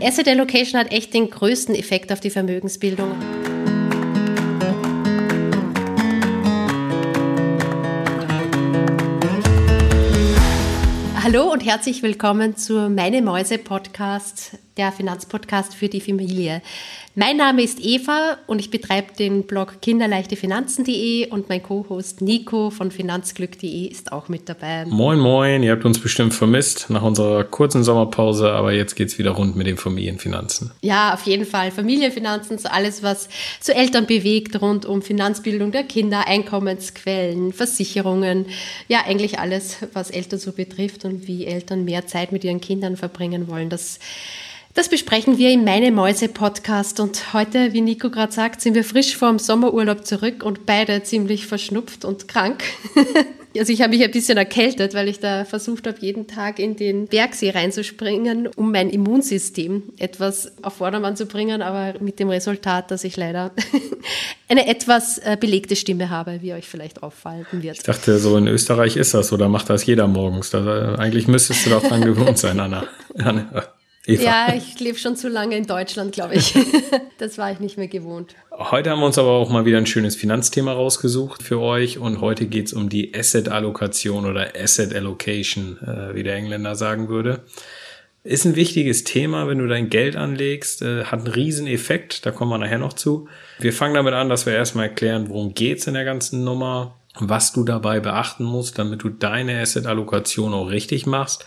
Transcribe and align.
die 0.00 0.06
Asset 0.06 0.28
Allocation 0.28 0.80
hat 0.80 0.92
echt 0.92 1.12
den 1.14 1.28
größten 1.28 1.74
Effekt 1.74 2.12
auf 2.12 2.20
die 2.20 2.30
Vermögensbildung. 2.30 3.12
Hallo 11.22 11.52
und 11.52 11.64
herzlich 11.64 12.02
willkommen 12.02 12.56
zu 12.56 12.88
Meine 12.88 13.20
Mäuse 13.20 13.58
Podcast, 13.58 14.58
der 14.80 14.92
Finanzpodcast 14.92 15.74
für 15.74 15.88
die 15.88 16.00
Familie. 16.00 16.62
Mein 17.16 17.36
Name 17.36 17.62
ist 17.62 17.80
Eva 17.84 18.38
und 18.46 18.60
ich 18.60 18.70
betreibe 18.70 19.12
den 19.18 19.42
Blog 19.42 19.82
kinderleichtefinanzen.de 19.82 21.28
und 21.28 21.50
mein 21.50 21.62
Co-Host 21.62 22.22
Nico 22.22 22.70
von 22.70 22.90
finanzglück.de 22.90 23.88
ist 23.88 24.12
auch 24.12 24.28
mit 24.28 24.48
dabei. 24.48 24.86
Moin, 24.86 25.18
moin, 25.18 25.62
ihr 25.62 25.72
habt 25.72 25.84
uns 25.84 25.98
bestimmt 25.98 26.32
vermisst 26.32 26.88
nach 26.88 27.02
unserer 27.02 27.44
kurzen 27.44 27.84
Sommerpause, 27.84 28.52
aber 28.52 28.72
jetzt 28.72 28.94
geht 28.94 29.08
es 29.08 29.18
wieder 29.18 29.32
rund 29.32 29.54
mit 29.54 29.66
den 29.66 29.76
Familienfinanzen. 29.76 30.70
Ja, 30.80 31.12
auf 31.12 31.24
jeden 31.24 31.44
Fall. 31.44 31.72
Familienfinanzen, 31.72 32.56
so 32.56 32.70
alles, 32.70 33.02
was 33.02 33.28
so 33.60 33.72
Eltern 33.72 34.06
bewegt, 34.06 34.62
rund 34.62 34.86
um 34.86 35.02
Finanzbildung 35.02 35.72
der 35.72 35.82
Kinder, 35.82 36.26
Einkommensquellen, 36.26 37.52
Versicherungen, 37.52 38.46
ja, 38.88 39.00
eigentlich 39.04 39.38
alles, 39.38 39.76
was 39.92 40.10
Eltern 40.10 40.38
so 40.38 40.52
betrifft 40.52 41.04
und 41.04 41.26
wie 41.26 41.44
Eltern 41.44 41.84
mehr 41.84 42.06
Zeit 42.06 42.32
mit 42.32 42.44
ihren 42.44 42.62
Kindern 42.62 42.96
verbringen 42.96 43.46
wollen. 43.48 43.68
Das 43.68 43.98
das 44.80 44.88
besprechen 44.88 45.36
wir 45.36 45.50
im 45.50 45.62
Meine 45.62 45.92
Mäuse 45.92 46.26
Podcast 46.26 47.00
und 47.00 47.34
heute, 47.34 47.74
wie 47.74 47.82
Nico 47.82 48.08
gerade 48.08 48.32
sagt, 48.32 48.62
sind 48.62 48.74
wir 48.74 48.82
frisch 48.82 49.14
vorm 49.14 49.38
Sommerurlaub 49.38 50.06
zurück 50.06 50.42
und 50.42 50.64
beide 50.64 51.02
ziemlich 51.02 51.46
verschnupft 51.46 52.06
und 52.06 52.28
krank. 52.28 52.64
also 53.58 53.74
ich 53.74 53.82
habe 53.82 53.94
mich 53.94 54.02
ein 54.02 54.10
bisschen 54.10 54.38
erkältet, 54.38 54.94
weil 54.94 55.08
ich 55.08 55.20
da 55.20 55.44
versucht 55.44 55.86
habe, 55.86 55.98
jeden 56.00 56.28
Tag 56.28 56.58
in 56.58 56.76
den 56.76 57.08
Bergsee 57.08 57.50
reinzuspringen, 57.50 58.46
um 58.56 58.72
mein 58.72 58.88
Immunsystem 58.88 59.82
etwas 59.98 60.50
auf 60.62 60.76
Vordermann 60.76 61.14
zu 61.14 61.26
bringen, 61.26 61.60
aber 61.60 62.00
mit 62.00 62.18
dem 62.18 62.30
Resultat, 62.30 62.90
dass 62.90 63.04
ich 63.04 63.18
leider 63.18 63.50
eine 64.48 64.66
etwas 64.66 65.18
äh, 65.18 65.36
belegte 65.38 65.76
Stimme 65.76 66.08
habe, 66.08 66.40
wie 66.40 66.54
euch 66.54 66.66
vielleicht 66.66 67.02
auffallen 67.02 67.44
wird. 67.52 67.76
Ich 67.76 67.82
dachte, 67.82 68.18
so 68.18 68.34
in 68.38 68.46
Österreich 68.46 68.96
ist 68.96 69.12
das 69.12 69.30
oder 69.30 69.50
macht 69.50 69.68
das 69.68 69.84
jeder 69.84 70.06
morgens. 70.06 70.54
Äh, 70.54 70.56
eigentlich 70.96 71.28
müsstest 71.28 71.66
du 71.66 71.70
dran 71.70 72.00
gewohnt 72.00 72.38
sein, 72.38 72.58
Anna. 72.58 72.86
Anna. 73.18 73.74
Eva. 74.06 74.22
Ja, 74.22 74.54
ich 74.54 74.80
lebe 74.80 74.98
schon 74.98 75.14
zu 75.14 75.28
lange 75.28 75.56
in 75.56 75.66
Deutschland, 75.66 76.12
glaube 76.12 76.34
ich. 76.34 76.54
das 77.18 77.36
war 77.36 77.52
ich 77.52 77.60
nicht 77.60 77.76
mehr 77.76 77.88
gewohnt. 77.88 78.34
Heute 78.50 78.90
haben 78.90 79.00
wir 79.00 79.06
uns 79.06 79.18
aber 79.18 79.30
auch 79.30 79.50
mal 79.50 79.66
wieder 79.66 79.76
ein 79.76 79.86
schönes 79.86 80.16
Finanzthema 80.16 80.72
rausgesucht 80.72 81.42
für 81.42 81.60
euch 81.60 81.98
und 81.98 82.22
heute 82.22 82.46
geht 82.46 82.66
es 82.66 82.72
um 82.72 82.88
die 82.88 83.14
Asset-Allokation 83.14 84.24
oder 84.24 84.52
Asset 84.56 84.94
Allocation, 84.94 85.78
äh, 85.82 86.14
wie 86.14 86.22
der 86.22 86.34
Engländer 86.34 86.76
sagen 86.76 87.08
würde. 87.08 87.42
Ist 88.24 88.46
ein 88.46 88.56
wichtiges 88.56 89.04
Thema, 89.04 89.48
wenn 89.48 89.58
du 89.58 89.66
dein 89.66 89.90
Geld 89.90 90.16
anlegst, 90.16 90.80
äh, 90.80 91.04
hat 91.04 91.20
einen 91.20 91.28
riesen 91.28 91.66
Effekt, 91.66 92.24
da 92.24 92.30
kommen 92.30 92.50
wir 92.50 92.58
nachher 92.58 92.78
noch 92.78 92.94
zu. 92.94 93.28
Wir 93.58 93.72
fangen 93.74 93.94
damit 93.94 94.14
an, 94.14 94.30
dass 94.30 94.46
wir 94.46 94.54
erstmal 94.54 94.88
erklären, 94.88 95.28
worum 95.28 95.52
geht's 95.52 95.86
in 95.86 95.94
der 95.94 96.04
ganzen 96.04 96.42
Nummer, 96.42 96.96
was 97.18 97.52
du 97.52 97.64
dabei 97.64 98.00
beachten 98.00 98.44
musst, 98.44 98.78
damit 98.78 99.02
du 99.02 99.10
deine 99.10 99.60
Asset-Allokation 99.60 100.54
auch 100.54 100.70
richtig 100.70 101.04
machst 101.06 101.44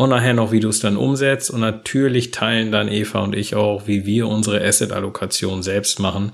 und 0.00 0.08
nachher 0.08 0.32
noch, 0.32 0.50
wie 0.50 0.60
du 0.60 0.68
es 0.68 0.80
dann 0.80 0.96
umsetzt. 0.96 1.50
Und 1.50 1.60
natürlich 1.60 2.30
teilen 2.30 2.72
dann 2.72 2.88
Eva 2.88 3.20
und 3.20 3.34
ich 3.36 3.54
auch, 3.54 3.86
wie 3.86 4.06
wir 4.06 4.28
unsere 4.28 4.64
Asset-Allokation 4.64 5.62
selbst 5.62 6.00
machen, 6.00 6.32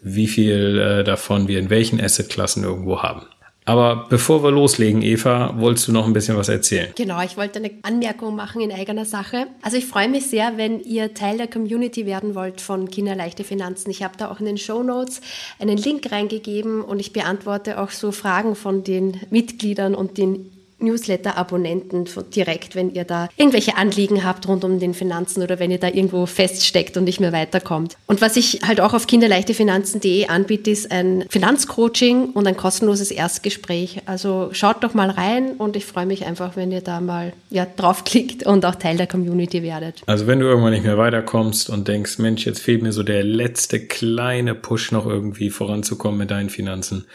wie 0.00 0.28
viel 0.28 0.78
äh, 0.78 1.02
davon 1.02 1.48
wir 1.48 1.58
in 1.58 1.68
welchen 1.68 2.00
Asset-Klassen 2.00 2.62
irgendwo 2.62 3.02
haben. 3.02 3.22
Aber 3.64 4.06
bevor 4.08 4.44
wir 4.44 4.52
loslegen, 4.52 5.02
Eva, 5.02 5.52
wolltest 5.58 5.88
du 5.88 5.92
noch 5.92 6.06
ein 6.06 6.12
bisschen 6.12 6.36
was 6.36 6.48
erzählen? 6.48 6.90
Genau, 6.94 7.20
ich 7.20 7.36
wollte 7.36 7.58
eine 7.58 7.72
Anmerkung 7.82 8.36
machen 8.36 8.60
in 8.60 8.70
eigener 8.70 9.04
Sache. 9.04 9.48
Also 9.62 9.76
ich 9.76 9.86
freue 9.86 10.08
mich 10.08 10.26
sehr, 10.26 10.56
wenn 10.56 10.78
ihr 10.80 11.12
Teil 11.12 11.38
der 11.38 11.48
Community 11.48 12.06
werden 12.06 12.36
wollt 12.36 12.60
von 12.60 12.88
Kinderleichte 12.88 13.42
Finanzen. 13.42 13.90
Ich 13.90 14.04
habe 14.04 14.14
da 14.16 14.30
auch 14.30 14.38
in 14.38 14.46
den 14.46 14.58
Show 14.58 14.84
Notes 14.84 15.20
einen 15.58 15.76
Link 15.76 16.10
reingegeben 16.12 16.82
und 16.82 17.00
ich 17.00 17.12
beantworte 17.12 17.80
auch 17.80 17.90
so 17.90 18.12
Fragen 18.12 18.54
von 18.54 18.84
den 18.84 19.20
Mitgliedern 19.30 19.96
und 19.96 20.18
den 20.18 20.50
Newsletter-Abonnenten 20.80 22.06
direkt, 22.34 22.74
wenn 22.74 22.90
ihr 22.94 23.04
da 23.04 23.28
irgendwelche 23.36 23.76
Anliegen 23.76 24.24
habt 24.24 24.46
rund 24.48 24.64
um 24.64 24.78
den 24.78 24.94
Finanzen 24.94 25.42
oder 25.42 25.58
wenn 25.58 25.70
ihr 25.70 25.78
da 25.78 25.88
irgendwo 25.88 26.26
feststeckt 26.26 26.96
und 26.96 27.04
nicht 27.04 27.20
mehr 27.20 27.32
weiterkommt. 27.32 27.96
Und 28.06 28.20
was 28.20 28.36
ich 28.36 28.60
halt 28.66 28.80
auch 28.80 28.94
auf 28.94 29.06
kinderleichtefinanzen.de 29.06 30.28
anbiete, 30.28 30.70
ist 30.70 30.90
ein 30.90 31.24
Finanzcoaching 31.28 32.30
und 32.30 32.46
ein 32.46 32.56
kostenloses 32.56 33.10
Erstgespräch. 33.10 34.02
Also 34.06 34.50
schaut 34.52 34.84
doch 34.84 34.94
mal 34.94 35.10
rein 35.10 35.52
und 35.58 35.76
ich 35.76 35.84
freue 35.84 36.06
mich 36.06 36.24
einfach, 36.26 36.56
wenn 36.56 36.70
ihr 36.70 36.80
da 36.80 37.00
mal 37.00 37.32
ja, 37.50 37.66
draufklickt 37.66 38.46
und 38.46 38.64
auch 38.64 38.76
Teil 38.76 38.96
der 38.96 39.06
Community 39.06 39.62
werdet. 39.62 40.02
Also 40.06 40.26
wenn 40.26 40.40
du 40.40 40.46
irgendwann 40.46 40.72
nicht 40.72 40.84
mehr 40.84 40.98
weiterkommst 40.98 41.70
und 41.70 41.88
denkst, 41.88 42.18
Mensch, 42.18 42.46
jetzt 42.46 42.60
fehlt 42.60 42.82
mir 42.82 42.92
so 42.92 43.02
der 43.02 43.24
letzte 43.24 43.80
kleine 43.80 44.54
Push 44.54 44.92
noch 44.92 45.06
irgendwie 45.06 45.50
voranzukommen 45.50 46.18
mit 46.18 46.30
deinen 46.30 46.50
Finanzen, 46.50 47.06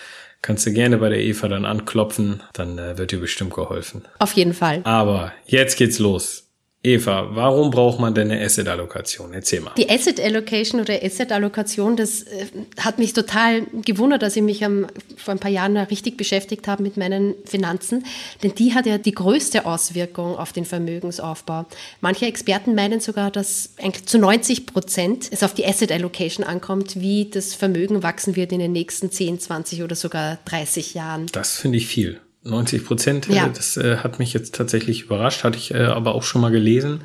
kannst 0.44 0.68
du 0.68 0.74
gerne 0.74 1.00
bei 1.00 1.10
der 1.10 1.20
Eva 1.20 1.48
dann 1.48 1.66
anklopfen, 1.66 2.44
dann 2.54 2.78
äh, 2.78 3.00
wird 3.00 3.12
dir 3.12 3.20
bestimmt 3.20 3.56
geholfen. 3.56 4.04
Auf 4.20 4.34
jeden 4.34 4.54
Fall. 4.54 4.82
Aber 4.84 5.32
jetzt 5.48 5.78
geht's 5.78 5.98
los. 5.98 6.43
Eva, 6.86 7.30
warum 7.32 7.72
braucht 7.72 8.02
man 8.02 8.14
denn 8.14 8.30
eine 8.30 8.44
Asset 8.44 8.68
Allokation? 8.68 9.32
Erzähl 9.34 9.62
mal. 9.62 9.72
Die 9.78 9.90
Asset 9.90 10.20
Allocation 10.20 10.82
oder 10.82 11.02
Asset 11.02 11.32
Allokation, 11.32 11.96
das 11.96 12.24
äh, 12.24 12.46
hat 12.78 13.00
mich 13.00 13.14
total 13.14 13.62
gewundert, 13.86 14.22
dass 14.22 14.36
ich 14.36 14.42
mich 14.42 14.66
am, 14.66 14.88
vor 15.16 15.34
ein 15.34 15.40
paar 15.40 15.50
Jahren 15.50 15.78
richtig 15.78 16.18
beschäftigt 16.18 16.68
habe 16.68 16.84
mit 16.84 16.98
meinen 16.98 17.36
Finanzen, 17.46 18.04
denn 18.44 18.54
die 18.56 18.74
hat 18.74 18.86
ja 18.86 18.98
die 18.98 19.14
größte 19.14 19.66
Auswirkung 19.66 20.36
auf 20.36 20.52
den 20.52 20.66
Vermögensaufbau. 20.66 21.66
Manche 22.02 22.26
Experten 22.26 22.76
meinen 22.76 23.00
sogar, 23.00 23.32
dass 23.32 23.70
eigentlich 23.82 24.06
zu 24.06 24.20
90 24.20 24.66
Prozent 24.66 25.30
es 25.32 25.42
auf 25.42 25.54
die 25.54 25.66
Asset 25.66 25.90
Allocation 25.90 26.46
ankommt, 26.46 27.00
wie 27.00 27.30
das 27.30 27.54
Vermögen 27.54 28.04
wachsen 28.04 28.36
wird 28.36 28.52
in 28.52 28.60
den 28.60 28.74
nächsten 28.74 29.10
10, 29.10 29.40
20 29.40 29.84
oder 29.84 29.96
sogar 29.96 30.38
30 30.44 30.96
Jahren. 30.96 31.28
Das 31.32 31.56
finde 31.56 31.78
ich 31.78 31.88
viel. 31.88 32.20
90 32.44 32.86
Prozent, 32.86 33.28
ja. 33.30 33.48
das 33.48 33.78
äh, 33.78 33.98
hat 33.98 34.20
mich 34.20 34.34
jetzt 34.34 34.56
tatsächlich 34.56 35.04
überrascht, 35.04 35.44
hatte 35.44 35.58
ich 35.58 35.74
äh, 35.74 35.84
aber 35.84 36.16
auch 36.16 36.24
schon 36.24 36.42
mal 36.42 36.52
gelesen, 36.52 37.02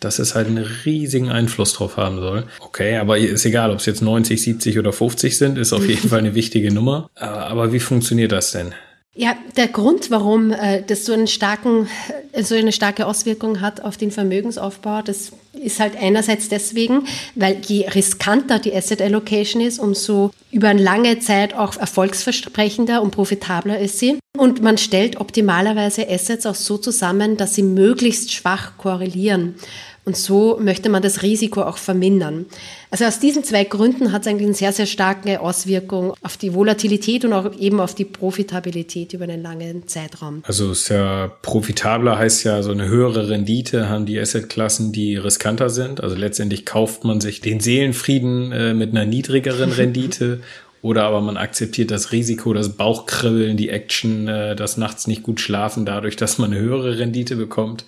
dass 0.00 0.18
es 0.18 0.34
halt 0.34 0.48
einen 0.48 0.64
riesigen 0.84 1.30
Einfluss 1.30 1.72
drauf 1.74 1.96
haben 1.96 2.18
soll. 2.18 2.44
Okay, 2.60 2.96
aber 2.96 3.18
ist 3.18 3.46
egal, 3.46 3.70
ob 3.70 3.78
es 3.78 3.86
jetzt 3.86 4.02
90, 4.02 4.42
70 4.42 4.78
oder 4.78 4.92
50 4.92 5.38
sind, 5.38 5.58
ist 5.58 5.72
auf 5.72 5.86
jeden 5.86 6.08
Fall 6.10 6.18
eine 6.18 6.34
wichtige 6.34 6.72
Nummer. 6.72 7.08
Aber, 7.14 7.46
aber 7.46 7.72
wie 7.72 7.80
funktioniert 7.80 8.32
das 8.32 8.52
denn? 8.52 8.74
Ja, 9.14 9.36
der 9.56 9.68
Grund, 9.68 10.10
warum 10.10 10.52
äh, 10.52 10.82
das 10.82 11.04
so, 11.04 11.12
einen 11.12 11.26
starken, 11.26 11.86
äh, 12.32 12.42
so 12.42 12.54
eine 12.54 12.72
starke 12.72 13.06
Auswirkung 13.06 13.60
hat 13.60 13.82
auf 13.82 13.98
den 13.98 14.10
Vermögensaufbau, 14.10 15.02
das 15.02 15.32
ist 15.52 15.80
halt 15.80 15.96
einerseits 16.00 16.48
deswegen, 16.48 17.06
weil 17.34 17.60
je 17.60 17.86
riskanter 17.88 18.58
die 18.58 18.74
Asset 18.74 19.02
Allocation 19.02 19.60
ist, 19.60 19.78
umso 19.78 20.30
über 20.50 20.68
eine 20.68 20.82
lange 20.82 21.18
Zeit 21.18 21.52
auch 21.52 21.76
erfolgsversprechender 21.76 23.02
und 23.02 23.10
profitabler 23.10 23.78
ist 23.78 23.98
sie. 23.98 24.18
Und 24.38 24.62
man 24.62 24.78
stellt 24.78 25.20
optimalerweise 25.20 26.08
Assets 26.08 26.46
auch 26.46 26.54
so 26.54 26.78
zusammen, 26.78 27.36
dass 27.36 27.54
sie 27.54 27.62
möglichst 27.62 28.32
schwach 28.32 28.78
korrelieren. 28.78 29.56
Und 30.04 30.16
so 30.16 30.58
möchte 30.60 30.88
man 30.88 31.00
das 31.00 31.22
Risiko 31.22 31.62
auch 31.62 31.76
vermindern. 31.76 32.46
Also 32.90 33.04
aus 33.04 33.20
diesen 33.20 33.44
zwei 33.44 33.62
Gründen 33.62 34.10
hat 34.10 34.22
es 34.22 34.28
eigentlich 34.28 34.46
eine 34.46 34.54
sehr, 34.54 34.72
sehr 34.72 34.86
starke 34.86 35.40
Auswirkung 35.40 36.14
auf 36.22 36.36
die 36.36 36.54
Volatilität 36.54 37.24
und 37.24 37.32
auch 37.32 37.54
eben 37.56 37.78
auf 37.78 37.94
die 37.94 38.04
Profitabilität 38.04 39.12
über 39.12 39.24
einen 39.24 39.42
langen 39.42 39.86
Zeitraum. 39.86 40.42
Also 40.44 40.72
ist 40.72 40.88
ja 40.88 41.28
profitabler 41.42 42.18
heißt 42.18 42.42
ja 42.42 42.62
so 42.64 42.72
eine 42.72 42.88
höhere 42.88 43.28
Rendite 43.28 43.88
haben 43.88 44.04
die 44.04 44.18
Assetklassen, 44.18 44.92
die 44.92 45.16
riskanter 45.16 45.70
sind. 45.70 46.02
Also 46.02 46.16
letztendlich 46.16 46.66
kauft 46.66 47.04
man 47.04 47.20
sich 47.20 47.40
den 47.40 47.60
Seelenfrieden 47.60 48.50
äh, 48.50 48.74
mit 48.74 48.90
einer 48.90 49.04
niedrigeren 49.04 49.70
Rendite 49.72 50.40
oder 50.82 51.04
aber 51.04 51.20
man 51.20 51.36
akzeptiert 51.36 51.92
das 51.92 52.10
Risiko, 52.10 52.52
das 52.52 52.70
Bauchkribbeln, 52.70 53.56
die 53.56 53.68
Action, 53.68 54.26
äh, 54.26 54.56
das 54.56 54.76
nachts 54.76 55.06
nicht 55.06 55.22
gut 55.22 55.40
schlafen, 55.40 55.86
dadurch, 55.86 56.16
dass 56.16 56.38
man 56.38 56.52
eine 56.52 56.60
höhere 56.60 56.98
Rendite 56.98 57.36
bekommt. 57.36 57.84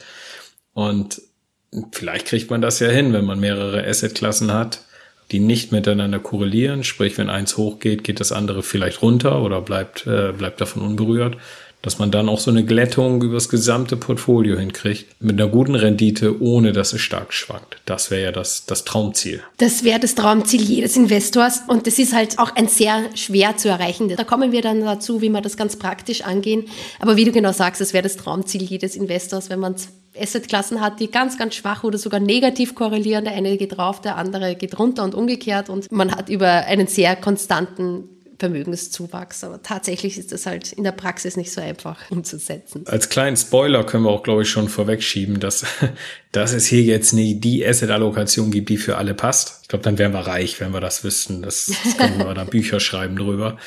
Und 0.75 1.21
vielleicht 1.93 2.27
kriegt 2.27 2.51
man 2.51 2.61
das 2.61 2.81
ja 2.81 2.89
hin, 2.89 3.13
wenn 3.13 3.25
man 3.25 3.41
mehrere 3.41 3.87
Assetklassen 3.87 4.53
hat, 4.53 4.81
die 5.33 5.41
nicht 5.41 5.73
miteinander 5.73 6.19
korrelieren. 6.19 6.85
Sprich, 6.85 7.17
wenn 7.19 7.31
eins 7.31 7.57
hochgeht, 7.57 8.05
geht 8.05 8.21
das 8.21 8.33
andere 8.33 8.63
vielleicht 8.63 9.03
runter 9.03 9.43
oder 9.43 9.61
bleibt, 9.61 10.07
äh, 10.07 10.33
bleibt 10.33 10.61
davon 10.61 10.83
unberührt. 10.83 11.37
Dass 11.85 11.99
man 11.99 12.11
dann 12.11 12.31
auch 12.31 12.41
so 12.41 12.51
eine 12.51 12.65
Glättung 12.65 13.23
übers 13.23 13.51
gesamte 13.51 13.97
Portfolio 13.97 14.59
hinkriegt, 14.59 15.07
mit 15.21 15.39
einer 15.39 15.51
guten 15.51 15.75
Rendite, 15.75 16.41
ohne 16.41 16.73
dass 16.73 16.95
es 16.95 17.03
stark 17.03 17.35
schwankt. 17.35 17.77
Das 17.85 18.11
wäre 18.11 18.23
ja 18.23 18.33
das, 18.33 18.65
das 18.65 18.85
Traumziel. 18.85 19.43
Das 19.59 19.85
wäre 19.85 20.01
das 20.01 20.15
Traumziel 20.15 20.63
jedes 20.63 20.97
Investors 20.97 21.61
und 21.69 21.87
das 21.87 21.99
ist 21.99 22.15
halt 22.15 22.39
auch 22.39 22.57
ein 22.57 22.69
sehr 22.69 23.05
schwer 23.15 23.59
zu 23.59 23.69
erreichen. 23.69 24.09
Da 24.09 24.25
kommen 24.25 24.51
wir 24.51 24.63
dann 24.63 24.81
dazu, 24.81 25.21
wie 25.21 25.29
wir 25.29 25.43
das 25.43 25.59
ganz 25.59 25.77
praktisch 25.77 26.23
angehen. 26.23 26.65
Aber 27.01 27.17
wie 27.17 27.27
du 27.27 27.33
genau 27.33 27.53
sagst, 27.53 27.83
das 27.83 27.93
wäre 27.93 28.03
das 28.03 28.17
Traumziel 28.17 28.63
jedes 28.63 28.97
Investors, 28.97 29.51
wenn 29.51 29.61
man 29.61 29.77
Assetklassen 30.19 30.81
hat, 30.81 31.01
die 31.01 31.11
ganz, 31.11 31.39
ganz 31.39 31.55
schwach 31.55 31.85
oder 31.85 31.99
sogar 31.99 32.21
negativ 32.21 32.75
korrelieren. 32.75 33.25
Der 33.25 33.35
eine 33.35 33.57
geht 33.57 33.79
rauf, 33.79 34.01
der 34.01 34.17
andere 34.17 34.55
geht 34.55 34.79
runter 34.79 35.05
und 35.05 35.15
umgekehrt. 35.15 35.69
Und 35.69 35.91
man 35.91 36.13
hat 36.13 36.29
über 36.29 36.49
einen 36.49 36.87
sehr 36.87 37.17
konstanten 37.17 38.09
Vermögenszuwachs. 38.39 39.45
Aber 39.45 39.63
tatsächlich 39.63 40.19
ist 40.19 40.33
das 40.33 40.47
halt 40.47 40.73
in 40.73 40.85
der 40.85 40.93
Praxis 40.93 41.37
nicht 41.37 41.53
so 41.53 41.61
einfach 41.61 41.99
umzusetzen. 42.11 42.87
Als 42.87 43.09
kleinen 43.09 43.37
Spoiler 43.37 43.85
können 43.85 44.05
wir 44.05 44.11
auch, 44.11 44.23
glaube 44.23 44.43
ich, 44.43 44.51
schon 44.51 44.69
vorwegschieben, 44.69 45.41
dass, 45.41 45.65
dass 46.33 46.53
es 46.53 46.67
hier 46.67 46.83
jetzt 46.83 47.13
nie 47.13 47.41
die 47.41 47.67
Asset-Allokation 47.67 48.51
gibt, 48.51 48.69
die 48.69 48.77
für 48.77 48.97
alle 48.97 49.15
passt. 49.15 49.61
Ich 49.63 49.69
glaube, 49.69 49.85
dann 49.85 49.99
wären 49.99 50.13
wir 50.13 50.21
reich, 50.21 50.61
wenn 50.61 50.73
wir 50.73 50.81
das 50.81 51.05
wüssten. 51.05 51.43
Das, 51.43 51.71
das 51.85 51.97
können 51.97 52.19
wir 52.19 52.35
da 52.35 52.45
Bücher 52.55 52.81
schreiben 52.81 53.17
drüber. 53.17 53.59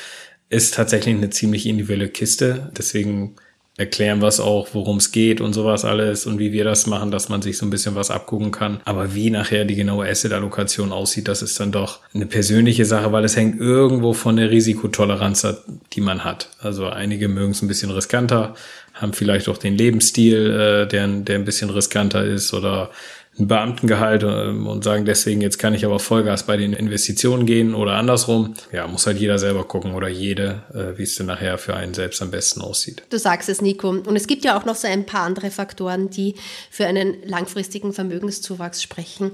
Ist 0.50 0.74
tatsächlich 0.74 1.14
eine 1.14 1.30
ziemlich 1.30 1.66
individuelle 1.66 2.08
Kiste. 2.08 2.72
Deswegen 2.76 3.36
erklären 3.78 4.20
was 4.20 4.40
auch, 4.40 4.68
worum 4.72 4.96
es 4.96 5.12
geht 5.12 5.40
und 5.40 5.52
sowas 5.52 5.84
alles 5.84 6.26
und 6.26 6.40
wie 6.40 6.52
wir 6.52 6.64
das 6.64 6.88
machen, 6.88 7.12
dass 7.12 7.28
man 7.28 7.42
sich 7.42 7.56
so 7.56 7.64
ein 7.64 7.70
bisschen 7.70 7.94
was 7.94 8.10
abgucken 8.10 8.50
kann. 8.50 8.80
Aber 8.84 9.14
wie 9.14 9.30
nachher 9.30 9.64
die 9.64 9.76
genaue 9.76 10.08
Asset-Allokation 10.08 10.90
aussieht, 10.90 11.28
das 11.28 11.42
ist 11.42 11.58
dann 11.60 11.70
doch 11.70 12.00
eine 12.12 12.26
persönliche 12.26 12.84
Sache, 12.84 13.12
weil 13.12 13.24
es 13.24 13.36
hängt 13.36 13.60
irgendwo 13.60 14.12
von 14.12 14.36
der 14.36 14.50
Risikotoleranz 14.50 15.46
die 15.92 16.00
man 16.00 16.24
hat. 16.24 16.50
Also 16.60 16.88
einige 16.88 17.28
mögen 17.28 17.52
es 17.52 17.62
ein 17.62 17.68
bisschen 17.68 17.92
riskanter, 17.92 18.56
haben 18.94 19.12
vielleicht 19.12 19.48
auch 19.48 19.58
den 19.58 19.76
Lebensstil, 19.76 20.50
äh, 20.50 20.88
der, 20.88 21.06
der 21.06 21.36
ein 21.36 21.44
bisschen 21.44 21.70
riskanter 21.70 22.24
ist 22.24 22.52
oder 22.52 22.90
ein 23.38 23.46
Beamtengehalt 23.46 24.22
ähm, 24.24 24.66
und 24.66 24.84
sagen 24.84 25.04
deswegen, 25.04 25.40
jetzt 25.40 25.58
kann 25.58 25.74
ich 25.74 25.84
aber 25.84 25.98
Vollgas 25.98 26.44
bei 26.44 26.56
den 26.56 26.72
Investitionen 26.72 27.46
gehen 27.46 27.74
oder 27.74 27.92
andersrum. 27.94 28.54
Ja, 28.72 28.86
muss 28.86 29.06
halt 29.06 29.18
jeder 29.18 29.38
selber 29.38 29.64
gucken 29.64 29.94
oder 29.94 30.08
jede, 30.08 30.62
äh, 30.74 30.98
wie 30.98 31.04
es 31.04 31.14
denn 31.16 31.26
nachher 31.26 31.58
für 31.58 31.74
einen 31.74 31.94
selbst 31.94 32.20
am 32.22 32.30
besten 32.30 32.60
aussieht. 32.60 33.02
Du 33.10 33.18
sagst 33.18 33.48
es, 33.48 33.62
Nico. 33.62 33.90
Und 33.90 34.16
es 34.16 34.26
gibt 34.26 34.44
ja 34.44 34.58
auch 34.58 34.64
noch 34.64 34.76
so 34.76 34.88
ein 34.88 35.06
paar 35.06 35.22
andere 35.22 35.50
Faktoren, 35.50 36.10
die 36.10 36.34
für 36.70 36.86
einen 36.86 37.16
langfristigen 37.24 37.92
Vermögenszuwachs 37.92 38.82
sprechen. 38.82 39.32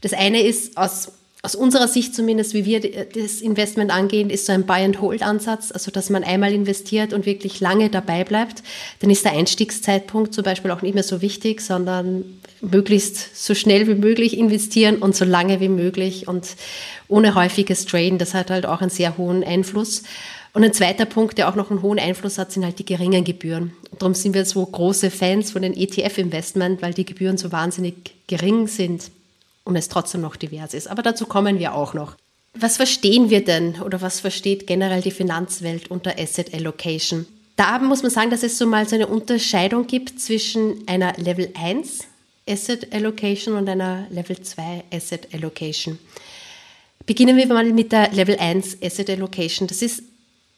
Das 0.00 0.12
eine 0.12 0.42
ist 0.42 0.76
aus 0.76 1.12
aus 1.42 1.54
unserer 1.54 1.88
Sicht 1.88 2.14
zumindest, 2.14 2.52
wie 2.52 2.66
wir 2.66 2.80
das 2.80 3.40
Investment 3.40 3.90
angehen, 3.90 4.28
ist 4.28 4.44
so 4.44 4.52
ein 4.52 4.66
Buy-and-Hold-Ansatz, 4.66 5.72
also 5.72 5.90
dass 5.90 6.10
man 6.10 6.22
einmal 6.22 6.52
investiert 6.52 7.14
und 7.14 7.24
wirklich 7.24 7.60
lange 7.60 7.88
dabei 7.88 8.24
bleibt. 8.24 8.62
Dann 9.00 9.10
ist 9.10 9.24
der 9.24 9.32
Einstiegszeitpunkt 9.32 10.34
zum 10.34 10.44
Beispiel 10.44 10.70
auch 10.70 10.82
nicht 10.82 10.94
mehr 10.94 11.02
so 11.02 11.22
wichtig, 11.22 11.62
sondern 11.62 12.24
möglichst 12.60 13.42
so 13.42 13.54
schnell 13.54 13.88
wie 13.88 13.94
möglich 13.94 14.36
investieren 14.36 14.96
und 14.96 15.16
so 15.16 15.24
lange 15.24 15.60
wie 15.60 15.70
möglich 15.70 16.28
und 16.28 16.46
ohne 17.08 17.34
häufiges 17.34 17.86
Traden. 17.86 18.18
Das 18.18 18.34
hat 18.34 18.50
halt 18.50 18.66
auch 18.66 18.82
einen 18.82 18.90
sehr 18.90 19.16
hohen 19.16 19.42
Einfluss. 19.42 20.02
Und 20.52 20.64
ein 20.64 20.74
zweiter 20.74 21.06
Punkt, 21.06 21.38
der 21.38 21.48
auch 21.48 21.54
noch 21.54 21.70
einen 21.70 21.80
hohen 21.80 21.98
Einfluss 21.98 22.36
hat, 22.36 22.52
sind 22.52 22.64
halt 22.64 22.78
die 22.78 22.84
geringen 22.84 23.24
Gebühren. 23.24 23.72
Darum 23.98 24.14
sind 24.14 24.34
wir 24.34 24.44
so 24.44 24.66
große 24.66 25.10
Fans 25.10 25.52
von 25.52 25.62
den 25.62 25.74
ETF-Investment, 25.74 26.82
weil 26.82 26.92
die 26.92 27.06
Gebühren 27.06 27.38
so 27.38 27.50
wahnsinnig 27.50 27.94
gering 28.26 28.66
sind 28.66 29.10
und 29.64 29.76
es 29.76 29.88
trotzdem 29.88 30.20
noch 30.20 30.36
divers 30.36 30.74
ist. 30.74 30.88
Aber 30.88 31.02
dazu 31.02 31.26
kommen 31.26 31.58
wir 31.58 31.74
auch 31.74 31.94
noch. 31.94 32.16
Was 32.54 32.76
verstehen 32.76 33.30
wir 33.30 33.44
denn 33.44 33.80
oder 33.80 34.00
was 34.00 34.20
versteht 34.20 34.66
generell 34.66 35.02
die 35.02 35.10
Finanzwelt 35.12 35.90
unter 35.90 36.18
Asset 36.18 36.52
Allocation? 36.52 37.26
Da 37.56 37.78
muss 37.78 38.02
man 38.02 38.10
sagen, 38.10 38.30
dass 38.30 38.42
es 38.42 38.58
so 38.58 38.66
mal 38.66 38.88
so 38.88 38.96
eine 38.96 39.06
Unterscheidung 39.06 39.86
gibt 39.86 40.20
zwischen 40.20 40.88
einer 40.88 41.12
Level 41.18 41.52
1 41.54 42.06
Asset 42.48 42.92
Allocation 42.92 43.54
und 43.54 43.68
einer 43.68 44.06
Level 44.10 44.40
2 44.40 44.84
Asset 44.92 45.28
Allocation. 45.32 45.98
Beginnen 47.06 47.36
wir 47.36 47.46
mal 47.46 47.64
mit 47.64 47.92
der 47.92 48.10
Level 48.12 48.36
1 48.38 48.82
Asset 48.82 49.10
Allocation. 49.10 49.68
Das 49.68 49.82
ist 49.82 50.02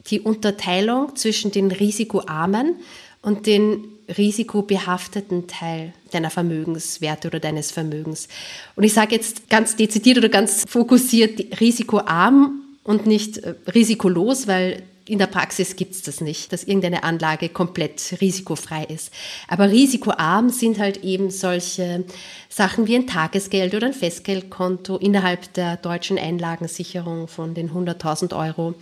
die 0.09 0.21
Unterteilung 0.21 1.15
zwischen 1.17 1.51
den 1.51 1.71
risikoarmen 1.71 2.77
und 3.23 3.47
den 3.47 3.85
risikobehafteten 4.17 5.47
Teil 5.47 5.93
deiner 6.11 6.31
Vermögenswerte 6.31 7.29
oder 7.29 7.41
deines 7.41 7.71
Vermögens. 7.71 8.29
Und 8.77 8.85
ich 8.85 8.93
sage 8.93 9.15
jetzt 9.15 9.49
ganz 9.49 9.77
dezidiert 9.77 10.19
oder 10.19 10.29
ganz 10.29 10.65
fokussiert 10.69 11.61
risikoarm 11.61 12.63
und 12.85 13.07
nicht 13.07 13.39
äh, 13.39 13.55
risikolos, 13.73 14.47
weil 14.47 14.83
in 15.05 15.19
der 15.19 15.27
Praxis 15.27 15.75
gibt 15.75 15.95
es 15.95 16.03
das 16.03 16.21
nicht, 16.21 16.53
dass 16.53 16.63
irgendeine 16.63 17.03
Anlage 17.03 17.49
komplett 17.49 18.21
risikofrei 18.21 18.85
ist. 18.85 19.13
Aber 19.49 19.69
risikoarm 19.71 20.51
sind 20.51 20.79
halt 20.79 21.03
eben 21.03 21.31
solche 21.31 22.05
Sachen 22.49 22.87
wie 22.87 22.95
ein 22.95 23.09
Tagesgeld 23.09 23.75
oder 23.75 23.89
ein 23.89 23.95
Festgeldkonto 23.95 24.97
innerhalb 24.99 25.53
der 25.55 25.77
deutschen 25.77 26.19
Einlagensicherung 26.19 27.27
von 27.27 27.53
den 27.55 27.73
100.000 27.73 28.37
Euro 28.37 28.75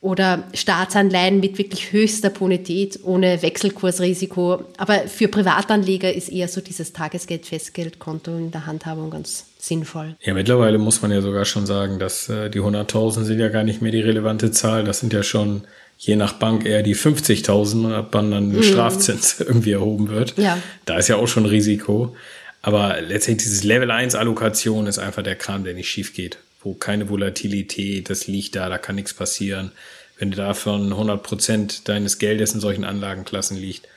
oder 0.00 0.44
Staatsanleihen 0.54 1.40
mit 1.40 1.58
wirklich 1.58 1.92
höchster 1.92 2.30
Bonität 2.30 3.00
ohne 3.02 3.42
Wechselkursrisiko. 3.42 4.64
Aber 4.76 5.08
für 5.08 5.28
Privatanleger 5.28 6.12
ist 6.12 6.28
eher 6.28 6.48
so 6.48 6.60
dieses 6.60 6.92
Tagesgeld-Festgeldkonto 6.92 8.36
in 8.36 8.50
der 8.50 8.66
Handhabung 8.66 9.10
ganz 9.10 9.46
sinnvoll. 9.58 10.14
Ja, 10.22 10.34
mittlerweile 10.34 10.78
muss 10.78 11.02
man 11.02 11.10
ja 11.10 11.22
sogar 11.22 11.44
schon 11.44 11.66
sagen, 11.66 11.98
dass 11.98 12.28
äh, 12.28 12.50
die 12.50 12.60
100.000 12.60 13.24
sind 13.24 13.40
ja 13.40 13.48
gar 13.48 13.64
nicht 13.64 13.82
mehr 13.82 13.90
die 13.90 14.00
relevante 14.00 14.50
Zahl. 14.50 14.84
Das 14.84 15.00
sind 15.00 15.12
ja 15.12 15.22
schon 15.22 15.62
je 15.98 16.14
nach 16.14 16.34
Bank 16.34 16.66
eher 16.66 16.82
die 16.82 16.94
50.000, 16.94 17.92
ab 17.92 18.08
wann 18.12 18.30
dann 18.30 18.50
der 18.50 18.60
mhm. 18.60 18.64
Strafzins 18.64 19.40
irgendwie 19.40 19.72
erhoben 19.72 20.08
wird. 20.08 20.34
Ja. 20.36 20.58
Da 20.84 20.98
ist 20.98 21.08
ja 21.08 21.16
auch 21.16 21.28
schon 21.28 21.46
Risiko. 21.46 22.14
Aber 22.60 23.00
letztendlich 23.00 23.48
dieses 23.48 23.64
Level 23.64 23.90
1 23.90 24.14
Allokation 24.14 24.86
ist 24.86 24.98
einfach 24.98 25.22
der 25.22 25.36
Kram, 25.36 25.64
der 25.64 25.74
nicht 25.74 25.88
schief 25.88 26.14
geht 26.14 26.38
wo 26.66 26.74
keine 26.74 27.08
Volatilität, 27.08 28.10
das 28.10 28.26
liegt 28.26 28.56
da, 28.56 28.68
da 28.68 28.76
kann 28.76 28.96
nichts 28.96 29.14
passieren. 29.14 29.70
Wenn 30.18 30.32
du 30.32 30.36
davon 30.36 30.92
100 30.92 31.22
Prozent 31.22 31.88
deines 31.88 32.18
Geldes 32.18 32.54
in 32.54 32.60
solchen 32.60 32.84
Anlagenklassen 32.84 33.56
liegt, 33.56 33.88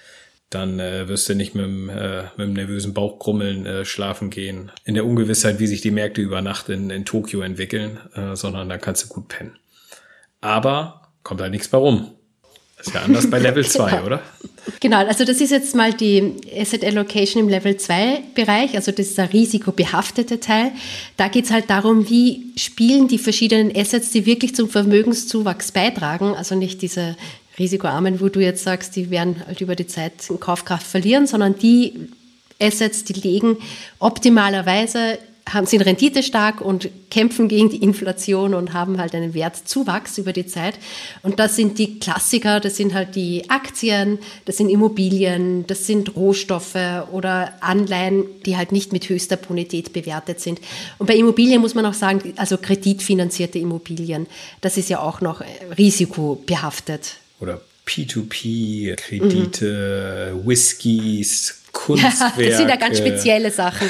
dann 0.52 0.80
äh, 0.80 1.08
wirst 1.08 1.28
du 1.30 1.36
nicht 1.36 1.56
mit 1.56 1.66
dem, 1.66 1.90
äh, 1.90 2.24
mit 2.38 2.48
dem 2.48 2.54
nervösen 2.54 2.94
Bauchkrummeln 2.94 3.66
äh, 3.66 3.86
schlafen 3.86 4.30
gehen, 4.30 4.72
in 4.86 4.94
der 4.94 5.06
Ungewissheit, 5.06 5.60
wie 5.60 5.68
sich 5.68 5.82
die 5.82 5.92
Märkte 5.92 6.22
über 6.22 6.42
Nacht 6.42 6.70
in, 6.70 6.92
in 6.92 7.06
Tokio 7.06 7.42
entwickeln, 7.42 8.00
äh, 8.16 8.36
sondern 8.36 8.70
da 8.70 8.78
kannst 8.78 9.04
du 9.04 9.08
gut 9.08 9.28
pennen. 9.30 9.58
Aber 10.42 11.10
kommt 11.24 11.42
halt 11.42 11.52
nichts 11.52 11.68
bei 11.68 11.78
rum. 11.78 12.12
Das 12.80 12.88
ist 12.88 12.94
ja 12.96 13.02
anders 13.02 13.30
bei 13.30 13.40
Level 13.40 13.66
2, 13.66 13.90
genau. 13.92 14.06
oder? 14.06 14.22
Genau, 14.80 15.06
also 15.06 15.26
das 15.26 15.42
ist 15.42 15.52
jetzt 15.52 15.76
mal 15.76 15.94
die 15.94 16.36
Asset 16.58 16.86
Allocation 16.86 17.44
im 17.44 17.50
Level 17.50 17.76
2 17.76 18.22
Bereich, 18.36 18.76
also 18.76 18.92
das 18.92 19.08
ist 19.08 19.18
der 19.18 19.34
risikobehaftete 19.34 20.40
Teil. 20.40 20.72
Da 21.18 21.28
geht 21.28 21.46
es 21.46 21.52
halt 21.52 21.70
darum, 21.70 22.10
wie 22.10 22.54
spielen 22.56 23.10
die 23.10 23.18
verschiedenen 23.18 23.76
Assets, 23.76 24.12
die 24.12 24.26
wirklich 24.26 24.56
zum 24.56 24.70
Vermögenszuwachs 24.70 25.74
beitragen, 25.74 26.36
also 26.36 26.56
nicht 26.56 26.82
diese 26.82 27.18
risikoarmen, 27.58 28.22
wo 28.22 28.30
du 28.30 28.40
jetzt 28.40 28.64
sagst, 28.64 28.96
die 28.96 29.10
werden 29.10 29.44
halt 29.46 29.60
über 29.60 29.76
die 29.76 29.88
Zeit 29.88 30.14
in 30.30 30.40
Kaufkraft 30.40 30.88
verlieren, 30.88 31.28
sondern 31.28 31.60
die 31.60 32.10
Assets, 32.62 33.04
die 33.04 33.14
legen 33.14 33.58
optimalerweise 34.00 35.18
sind 35.66 35.82
renditestark 35.82 36.62
und 36.62 36.90
kämpfen 37.10 37.48
gegen 37.48 37.70
die 37.70 37.82
Inflation 37.82 38.54
und 38.54 38.74
haben 38.74 39.00
halt 39.00 39.16
einen 39.16 39.34
Wertzuwachs 39.34 40.18
über 40.18 40.32
die 40.32 40.46
Zeit. 40.46 40.76
Und 41.24 41.40
das 41.40 41.56
sind 41.56 41.80
die 41.80 42.00
Klassiker, 42.00 42.60
das 42.60 42.78
sind 42.78 42.94
halt 42.94 43.16
die 43.16 43.50
Aktien, 43.50 44.20
das 44.46 44.58
sind 44.58 44.70
Immobilien, 44.70 45.66
das 45.66 45.88
sind 45.88 46.16
Rohstoffe 46.16 46.76
oder 47.12 47.54
Anleihen, 47.62 48.26
die 48.46 48.58
halt 48.58 48.72
nicht 48.72 48.94
mit 48.94 49.10
höchster 49.10 49.38
Bonität 49.38 49.94
bewertet 49.94 50.40
sind. 50.40 50.62
Und 50.98 51.08
bei 51.08 51.16
Immobilien 51.16 51.62
muss 51.62 51.76
man 51.76 51.86
auch 51.86 51.94
sagen, 51.94 52.34
also 52.36 52.58
kreditfinanzierte 52.58 53.60
Immobilien, 53.60 54.28
das 54.62 54.78
ist 54.78 54.90
ja 54.90 55.00
auch 55.00 55.22
noch 55.22 55.42
risikobehaftet. 55.78 57.16
Oder 57.40 57.62
P2P, 57.88 58.96
Kredite, 58.96 60.34
mhm. 60.36 60.48
Whiskys, 60.48 61.60
Kunstwerke. 61.86 62.44
Ja, 62.44 62.50
das 62.50 62.58
sind 62.58 62.70
ja 62.70 62.76
ganz 62.76 62.98
spezielle 62.98 63.52
Sachen. 63.52 63.90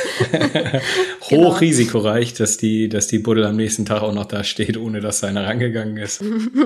Hochrisikoreich, 1.29 2.34
dass 2.34 2.58
die, 2.58 2.89
dass 2.89 3.08
die 3.08 3.19
Buddel 3.19 3.46
am 3.46 3.55
nächsten 3.55 3.86
Tag 3.86 4.01
auch 4.01 4.13
noch 4.13 4.25
da 4.25 4.43
steht, 4.43 4.77
ohne 4.77 5.01
dass 5.01 5.24
einer 5.24 5.46
rangegangen 5.46 5.98
ist. 5.98 6.24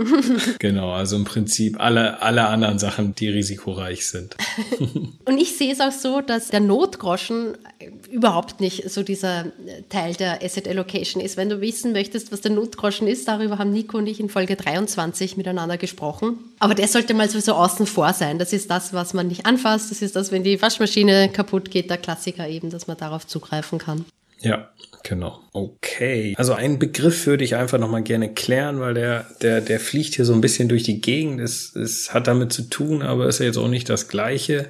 genau, 0.60 0.92
also 0.92 1.15
im 1.15 1.24
Prinzip 1.24 1.80
alle, 1.80 2.22
alle 2.22 2.48
anderen 2.48 2.80
Sachen, 2.80 3.15
die 3.15 3.30
risikoreich 3.30 4.08
sind. 4.08 4.36
Und 5.25 5.38
ich 5.38 5.58
sehe 5.58 5.72
es 5.72 5.80
auch 5.80 5.92
so, 5.92 6.22
dass 6.22 6.50
der 6.50 6.60
Notgroschen 6.60 7.58
überhaupt 8.12 8.60
nicht 8.60 8.89
so 8.89 9.03
dieser 9.03 9.46
Teil 9.89 10.13
der 10.13 10.44
Asset 10.44 10.68
Allocation 10.68 11.22
ist. 11.22 11.38
Wenn 11.38 11.50
du 11.50 11.62
wissen 11.62 11.94
möchtest, 11.94 12.32
was 12.32 12.42
der 12.42 12.51
Notgroschen 12.51 13.08
ist, 13.08 13.27
darüber 13.27 13.58
haben 13.58 13.72
Nico 13.72 13.98
und 13.98 14.08
ich 14.08 14.20
in 14.20 14.30
Folge 14.30 14.56
23 14.56 15.38
miteinander 15.38 15.77
gesprochen. 15.77 16.38
Aber 16.60 16.75
der 16.75 16.88
sollte 16.88 17.13
mal 17.13 17.30
sowieso 17.30 17.53
außen 17.53 17.86
vor 17.86 18.13
sein. 18.13 18.39
Das 18.39 18.53
ist 18.53 18.70
das, 18.70 18.94
was 18.94 19.13
man 19.13 19.27
nicht 19.27 19.46
anfasst. 19.46 19.92
Das 19.92 20.01
ist 20.01 20.15
das, 20.15 20.32
wenn 20.32 20.44
die 20.44 20.62
Waschmaschine 20.62 21.12
kaputt 21.27 21.72
geht, 21.72 21.89
der 21.89 21.98
Klassiker 21.98 22.48
eben, 22.48 22.70
dass 22.70 22.88
man 22.88 22.98
darauf 22.98 23.27
zugreifen 23.27 23.79
kann. 23.79 24.05
Ja, 24.43 24.70
genau. 25.03 25.39
Okay. 25.53 26.34
Also 26.38 26.53
einen 26.53 26.77
Begriff 26.77 27.25
würde 27.25 27.46
ich 27.46 27.55
einfach 27.55 27.79
nochmal 27.79 28.03
gerne 28.03 28.34
klären, 28.34 28.82
weil 28.82 28.93
der, 28.93 29.25
der, 29.41 29.62
der 29.62 29.79
fliegt 29.79 30.15
hier 30.15 30.25
so 30.25 30.34
ein 30.34 30.41
bisschen 30.41 30.67
durch 30.67 30.84
die 30.84 31.00
Gegend. 31.00 31.39
Es, 31.39 31.75
es 31.75 32.13
hat 32.13 32.27
damit 32.27 32.51
zu 32.51 32.63
tun, 32.63 33.01
aber 33.01 33.27
ist 33.27 33.39
ja 33.39 33.46
jetzt 33.46 33.58
auch 33.58 33.70
nicht 33.70 33.89
das 33.89 34.10
Gleiche. 34.10 34.67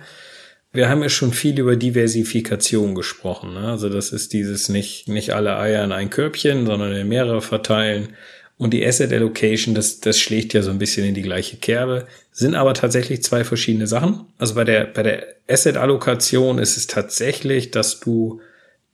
Wir 0.72 0.90
haben 0.90 1.02
ja 1.02 1.10
schon 1.10 1.34
viel 1.34 1.60
über 1.60 1.76
Diversifikation 1.76 2.94
gesprochen. 2.94 3.54
Ne? 3.54 3.68
Also 3.70 3.90
das 3.90 4.12
ist 4.12 4.34
dieses 4.34 4.70
nicht, 4.70 5.08
nicht 5.08 5.34
alle 5.34 5.58
Eier 5.58 5.84
in 5.84 5.92
ein 5.92 6.12
Körbchen, 6.12 6.68
sondern 6.68 6.94
in 6.94 7.08
mehrere 7.08 7.42
verteilen. 7.42 8.10
Und 8.58 8.72
die 8.72 8.86
Asset 8.86 9.12
Allocation, 9.12 9.76
das, 9.76 10.00
das 10.00 10.20
schlägt 10.20 10.54
ja 10.54 10.62
so 10.62 10.72
ein 10.72 10.78
bisschen 10.78 11.06
in 11.06 11.16
die 11.16 11.22
gleiche 11.22 11.58
Kerbe, 11.58 12.08
sind 12.32 12.56
aber 12.56 12.74
tatsächlich 12.74 13.24
zwei 13.24 13.44
verschiedene 13.44 13.88
Sachen. 13.88 14.26
Also 14.38 14.56
bei 14.56 14.64
der, 14.64 14.86
bei 14.86 15.04
der 15.04 15.26
Asset 15.50 15.76
Allokation 15.76 16.60
ist 16.60 16.78
es 16.78 16.88
tatsächlich, 16.88 17.72
dass 17.72 18.00
du 18.00 18.42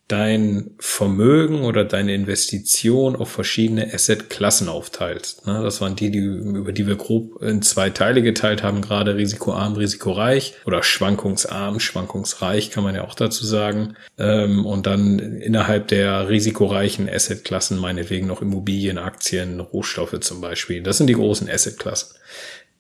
dein 0.10 0.72
Vermögen 0.80 1.62
oder 1.62 1.86
deine 1.86 2.16
Investition 2.16 3.16
auf 3.16 3.30
verschiedene 3.30 3.94
Assetklassen 3.94 4.68
aufteilst. 4.68 5.46
Ne, 5.46 5.62
das 5.64 5.82
waren 5.82 5.96
die, 5.96 6.10
die, 6.10 6.18
über 6.18 6.74
die 6.74 6.88
wir 6.88 6.96
grob 6.96 7.42
in 7.44 7.62
zwei 7.62 7.92
Teile 7.92 8.24
geteilt 8.24 8.64
haben, 8.64 8.82
gerade 8.82 9.16
risikoarm, 9.16 9.76
risikoreich 9.76 10.56
oder 10.66 10.82
schwankungsarm, 10.82 11.80
schwankungsreich 11.80 12.72
kann 12.72 12.84
man 12.84 12.96
ja 12.96 13.04
auch 13.04 13.14
dazu 13.14 13.46
sagen. 13.46 13.94
Ähm, 14.18 14.66
und 14.66 14.88
dann 14.88 15.20
innerhalb 15.20 15.88
der 15.90 16.28
risikoreichen 16.28 17.08
Assetklassen 17.08 17.78
meinetwegen 17.78 18.26
noch 18.26 18.42
Immobilien, 18.42 18.98
Aktien, 18.98 19.60
Rohstoffe 19.60 20.20
zum 20.22 20.42
Beispiel. 20.42 20.82
Das 20.82 20.98
sind 20.98 21.08
die 21.08 21.14
großen 21.14 21.48
Assetklassen. 21.48 22.18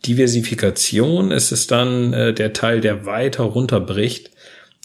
Diversifikation 0.07 1.31
ist 1.31 1.51
es 1.51 1.67
dann 1.67 2.13
äh, 2.13 2.33
der 2.33 2.53
Teil, 2.53 2.81
der 2.81 3.05
weiter 3.05 3.43
runterbricht 3.43 4.31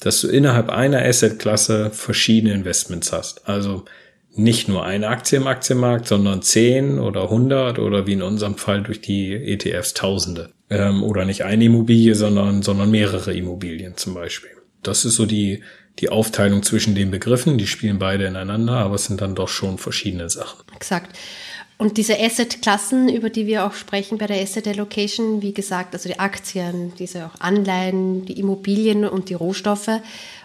dass 0.05 0.21
du 0.21 0.29
innerhalb 0.29 0.69
einer 0.69 1.03
Assetklasse 1.03 1.91
verschiedene 1.91 2.53
Investments 2.53 3.11
hast. 3.11 3.49
Also 3.49 3.87
nicht 4.35 4.69
nur 4.69 4.85
eine 4.85 5.09
Aktie 5.09 5.39
im 5.39 5.47
Aktienmarkt, 5.47 6.07
sondern 6.07 6.43
zehn 6.43 6.99
oder 6.99 7.31
hundert 7.31 7.79
oder 7.79 8.07
wie 8.07 8.13
in 8.13 8.23
unserem 8.23 8.59
Fall 8.59 8.83
durch 8.83 9.01
die 9.01 9.33
ETFs 9.33 9.95
Tausende. 9.95 10.51
Ähm, 10.69 11.03
oder 11.03 11.25
nicht 11.25 11.45
eine 11.45 11.65
Immobilie, 11.65 12.15
sondern, 12.15 12.63
sondern 12.63 12.91
mehrere 12.91 13.33
Immobilien 13.33 13.97
zum 13.97 14.13
Beispiel. 14.13 14.51
Das 14.83 15.07
ist 15.07 15.15
so 15.15 15.25
die, 15.25 15.63
die 16.01 16.11
Aufteilung 16.11 16.63
zwischen 16.63 16.95
den 16.95 17.11
Begriffen. 17.11 17.57
Die 17.57 17.67
spielen 17.67 17.99
beide 17.99 18.27
ineinander, 18.27 18.75
aber 18.75 18.97
es 18.97 19.07
sind 19.07 19.23
dann 19.23 19.35
doch 19.35 19.49
schon 19.49 19.79
verschiedene 19.79 20.29
Sachen. 20.29 20.65
Exakt. 20.77 21.17
Und 21.85 21.99
diese 21.99 22.19
Asset-Klassen, 22.19 23.11
über 23.11 23.29
die 23.29 23.47
wir 23.47 23.67
auch 23.67 23.75
sprechen 23.75 24.17
bei 24.17 24.27
der 24.27 24.41
Asset 24.41 24.67
Allocation, 24.67 25.43
wie 25.43 25.53
gesagt, 25.53 25.93
also 25.93 26.09
die 26.09 26.19
Aktien, 26.19 26.95
diese 26.99 27.27
auch 27.27 27.39
Anleihen, 27.41 28.25
die 28.25 28.41
Immobilien 28.41 29.05
und 29.05 29.29
die 29.29 29.35
Rohstoffe 29.35 29.91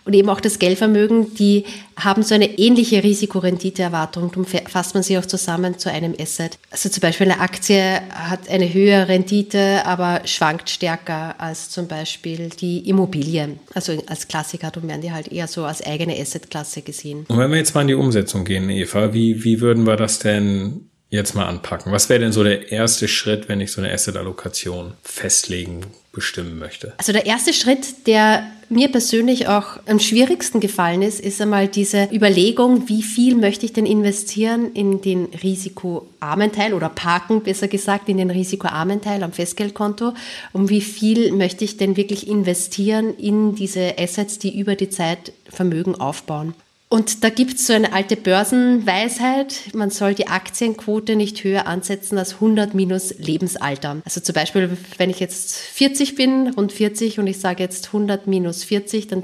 und 0.04 0.14
eben 0.16 0.28
auch 0.28 0.42
das 0.42 0.60
Geldvermögen, 0.60 1.34
die 1.36 1.64
haben 1.96 2.24
so 2.24 2.36
eine 2.36 2.60
ähnliche 2.60 3.06
Risikorenditeerwartung. 3.06 4.32
Darum 4.32 4.46
fasst 4.46 4.96
man 4.96 5.02
sie 5.02 5.18
auch 5.18 5.26
zusammen 5.26 5.78
zu 5.78 5.90
einem 5.90 6.14
Asset. 6.20 6.60
Also 6.72 6.90
zum 6.90 7.00
Beispiel 7.00 7.32
eine 7.32 7.40
Aktie 7.40 8.02
hat 8.10 8.50
eine 8.50 8.74
höhere 8.74 9.08
Rendite, 9.08 9.86
aber 9.86 10.24
schwankt 10.26 10.70
stärker 10.70 11.40
als 11.40 11.70
zum 11.70 11.88
Beispiel 11.88 12.50
die 12.50 12.90
Immobilie. 12.90 13.60
Also 13.74 13.94
als 14.08 14.28
Klassiker, 14.28 14.72
darum 14.72 14.90
werden 14.90 15.04
die 15.04 15.14
halt 15.14 15.32
eher 15.32 15.48
so 15.48 15.64
als 15.64 15.82
eigene 15.82 16.20
Assetklasse 16.20 16.82
gesehen. 16.82 17.26
Und 17.30 17.38
wenn 17.38 17.50
wir 17.50 17.58
jetzt 17.58 17.76
mal 17.76 17.82
in 17.84 17.88
die 17.88 17.94
Umsetzung 17.94 18.44
gehen, 18.44 18.70
Eva, 18.70 19.14
wie, 19.14 19.46
wie 19.46 19.62
würden 19.62 19.88
wir 19.88 19.96
das 19.96 20.20
denn 20.20 20.90
jetzt 21.10 21.36
mal 21.36 21.46
anpacken? 21.46 21.92
Was 21.92 22.10
wäre 22.10 22.20
denn 22.20 22.32
so 22.32 22.44
der 22.44 22.72
erste 22.72 23.08
Schritt, 23.08 23.50
wenn 23.50 23.62
ich 23.62 23.72
so 23.72 23.82
eine 23.82 23.92
Asset-Allokation 23.92 24.94
festlegen, 25.04 25.86
bestimmen 26.12 26.60
möchte? 26.60 26.94
Also 26.98 27.12
der 27.12 27.26
erste 27.26 27.54
Schritt, 27.54 28.08
der 28.08 28.44
mir 28.70 28.90
persönlich 28.90 29.48
auch 29.48 29.80
am 29.88 30.00
schwierigsten 30.00 30.60
gefallen 30.60 31.02
ist, 31.02 31.20
ist 31.20 31.42
einmal 31.42 31.68
diese 31.68 32.08
Überlegung, 32.14 32.88
wie 32.88 33.02
viel 33.02 33.36
möchte 33.36 33.66
ich 33.66 33.74
denn 33.74 33.88
investieren 33.88 34.72
in 34.74 35.02
den 35.02 35.26
risikoarmen 35.26 36.52
Teil 36.52 36.76
oder 36.76 36.90
parken, 36.90 37.42
besser 37.42 37.68
gesagt, 37.68 38.10
in 38.10 38.18
den 38.18 38.30
risikoarmen 38.30 39.02
Teil 39.02 39.24
am 39.24 39.32
Festgeldkonto 39.32 40.14
und 40.54 40.70
wie 40.70 40.82
viel 40.82 41.32
möchte 41.32 41.66
ich 41.66 41.78
denn 41.78 41.98
wirklich 41.98 42.28
investieren 42.28 43.16
in 43.16 43.56
diese 43.56 43.96
Assets, 43.98 44.38
die 44.38 44.60
über 44.60 44.76
die 44.76 44.90
Zeit 44.90 45.34
Vermögen 45.50 45.96
aufbauen. 45.96 46.54
Und 46.92 47.24
da 47.24 47.30
gibt 47.30 47.54
es 47.54 47.68
so 47.68 47.74
eine 47.74 47.94
alte 47.94 48.16
Börsenweisheit, 48.16 49.76
man 49.76 49.92
soll 49.92 50.16
die 50.16 50.28
Aktienquote 50.28 51.16
nicht 51.16 51.44
höher 51.44 51.68
ansetzen 51.68 52.18
als 52.18 52.36
100 52.36 52.74
minus 52.74 53.14
Lebensalter. 53.20 54.02
Also 54.06 54.22
zum 54.22 54.34
Beispiel, 54.34 54.76
wenn 54.98 55.12
ich 55.12 55.20
jetzt 55.20 55.56
40 55.56 56.16
bin, 56.16 56.52
rund 56.58 56.72
40 56.72 57.20
und 57.20 57.28
ich 57.28 57.40
sage 57.40 57.62
jetzt 57.62 57.88
100 57.88 58.26
minus 58.26 58.64
40, 58.64 59.06
dann 59.06 59.22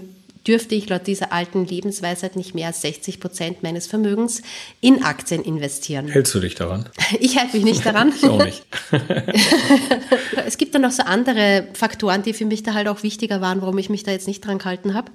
dürfte 0.48 0.76
ich 0.76 0.88
laut 0.90 1.08
dieser 1.08 1.34
alten 1.34 1.66
Lebensweisheit 1.66 2.36
nicht 2.36 2.54
mehr 2.54 2.68
als 2.68 2.82
60 2.82 3.20
Prozent 3.20 3.64
meines 3.64 3.88
Vermögens 3.88 4.44
in 4.80 5.04
Aktien 5.04 5.44
investieren. 5.44 6.08
Hältst 6.08 6.36
du 6.36 6.40
dich 6.40 6.54
daran? 6.54 6.88
Ich 7.20 7.40
halte 7.40 7.58
mich 7.58 7.66
nicht 7.66 7.84
daran. 7.84 8.14
ich 8.16 8.30
auch 8.30 8.46
nicht. 8.46 8.64
es 10.46 10.60
gibt 10.60 10.76
dann 10.76 10.84
noch 10.84 10.92
so 10.92 11.02
andere 11.02 11.68
Faktoren, 11.74 12.22
die 12.22 12.34
für 12.34 12.46
mich 12.46 12.62
da 12.62 12.76
halt 12.76 12.88
auch 12.88 13.02
wichtiger 13.02 13.42
waren, 13.42 13.62
warum 13.62 13.80
ich 13.80 13.90
mich 13.90 14.04
da 14.04 14.12
jetzt 14.12 14.28
nicht 14.28 14.46
dran 14.46 14.60
gehalten 14.60 14.94
habe. 14.94 15.12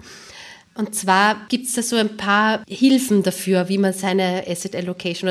Und 0.81 0.95
zwar 0.95 1.47
gibt 1.51 1.67
es 1.67 1.75
da 1.75 1.83
so 1.83 1.97
ein 1.97 2.17
paar 2.17 2.63
Hilfen 2.67 3.23
dafür, 3.23 3.69
wie 3.69 3.77
man 3.77 3.93
seine 3.93 4.45
Asset 4.49 4.75
Allocation 4.75 5.31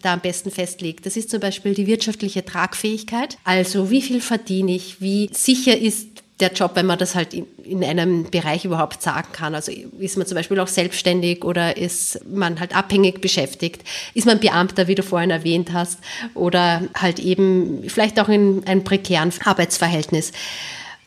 da 0.00 0.14
am 0.14 0.20
besten 0.20 0.50
festlegt. 0.50 1.04
Das 1.04 1.18
ist 1.18 1.28
zum 1.28 1.38
Beispiel 1.38 1.74
die 1.74 1.86
wirtschaftliche 1.86 2.46
Tragfähigkeit. 2.46 3.36
Also 3.44 3.90
wie 3.90 4.00
viel 4.00 4.22
verdiene 4.22 4.74
ich? 4.74 5.02
Wie 5.02 5.28
sicher 5.34 5.76
ist 5.76 6.08
der 6.40 6.50
Job, 6.50 6.70
wenn 6.76 6.86
man 6.86 6.98
das 6.98 7.14
halt 7.14 7.34
in, 7.34 7.46
in, 7.62 7.84
einem 7.84 8.30
Bereich 8.30 8.64
überhaupt 8.64 9.02
sagen 9.02 9.28
kann. 9.32 9.54
Also 9.54 9.70
ist 9.98 10.16
man 10.16 10.26
zum 10.26 10.36
Beispiel 10.36 10.58
auch 10.60 10.66
selbstständig 10.66 11.44
oder 11.44 11.76
ist 11.76 12.20
man 12.26 12.58
halt 12.58 12.74
abhängig 12.74 13.20
beschäftigt? 13.20 13.84
Ist 14.14 14.26
man 14.26 14.40
Beamter, 14.40 14.88
wie 14.88 14.94
du 14.94 15.02
vorhin 15.02 15.30
erwähnt 15.30 15.74
hast, 15.74 15.98
oder 16.34 16.88
halt 16.94 17.18
eben 17.18 17.84
vielleicht 17.86 18.18
auch 18.18 18.30
in 18.30 18.66
einem 18.66 18.82
prekären 18.82 19.30
Arbeitsverhältnis? 19.44 20.32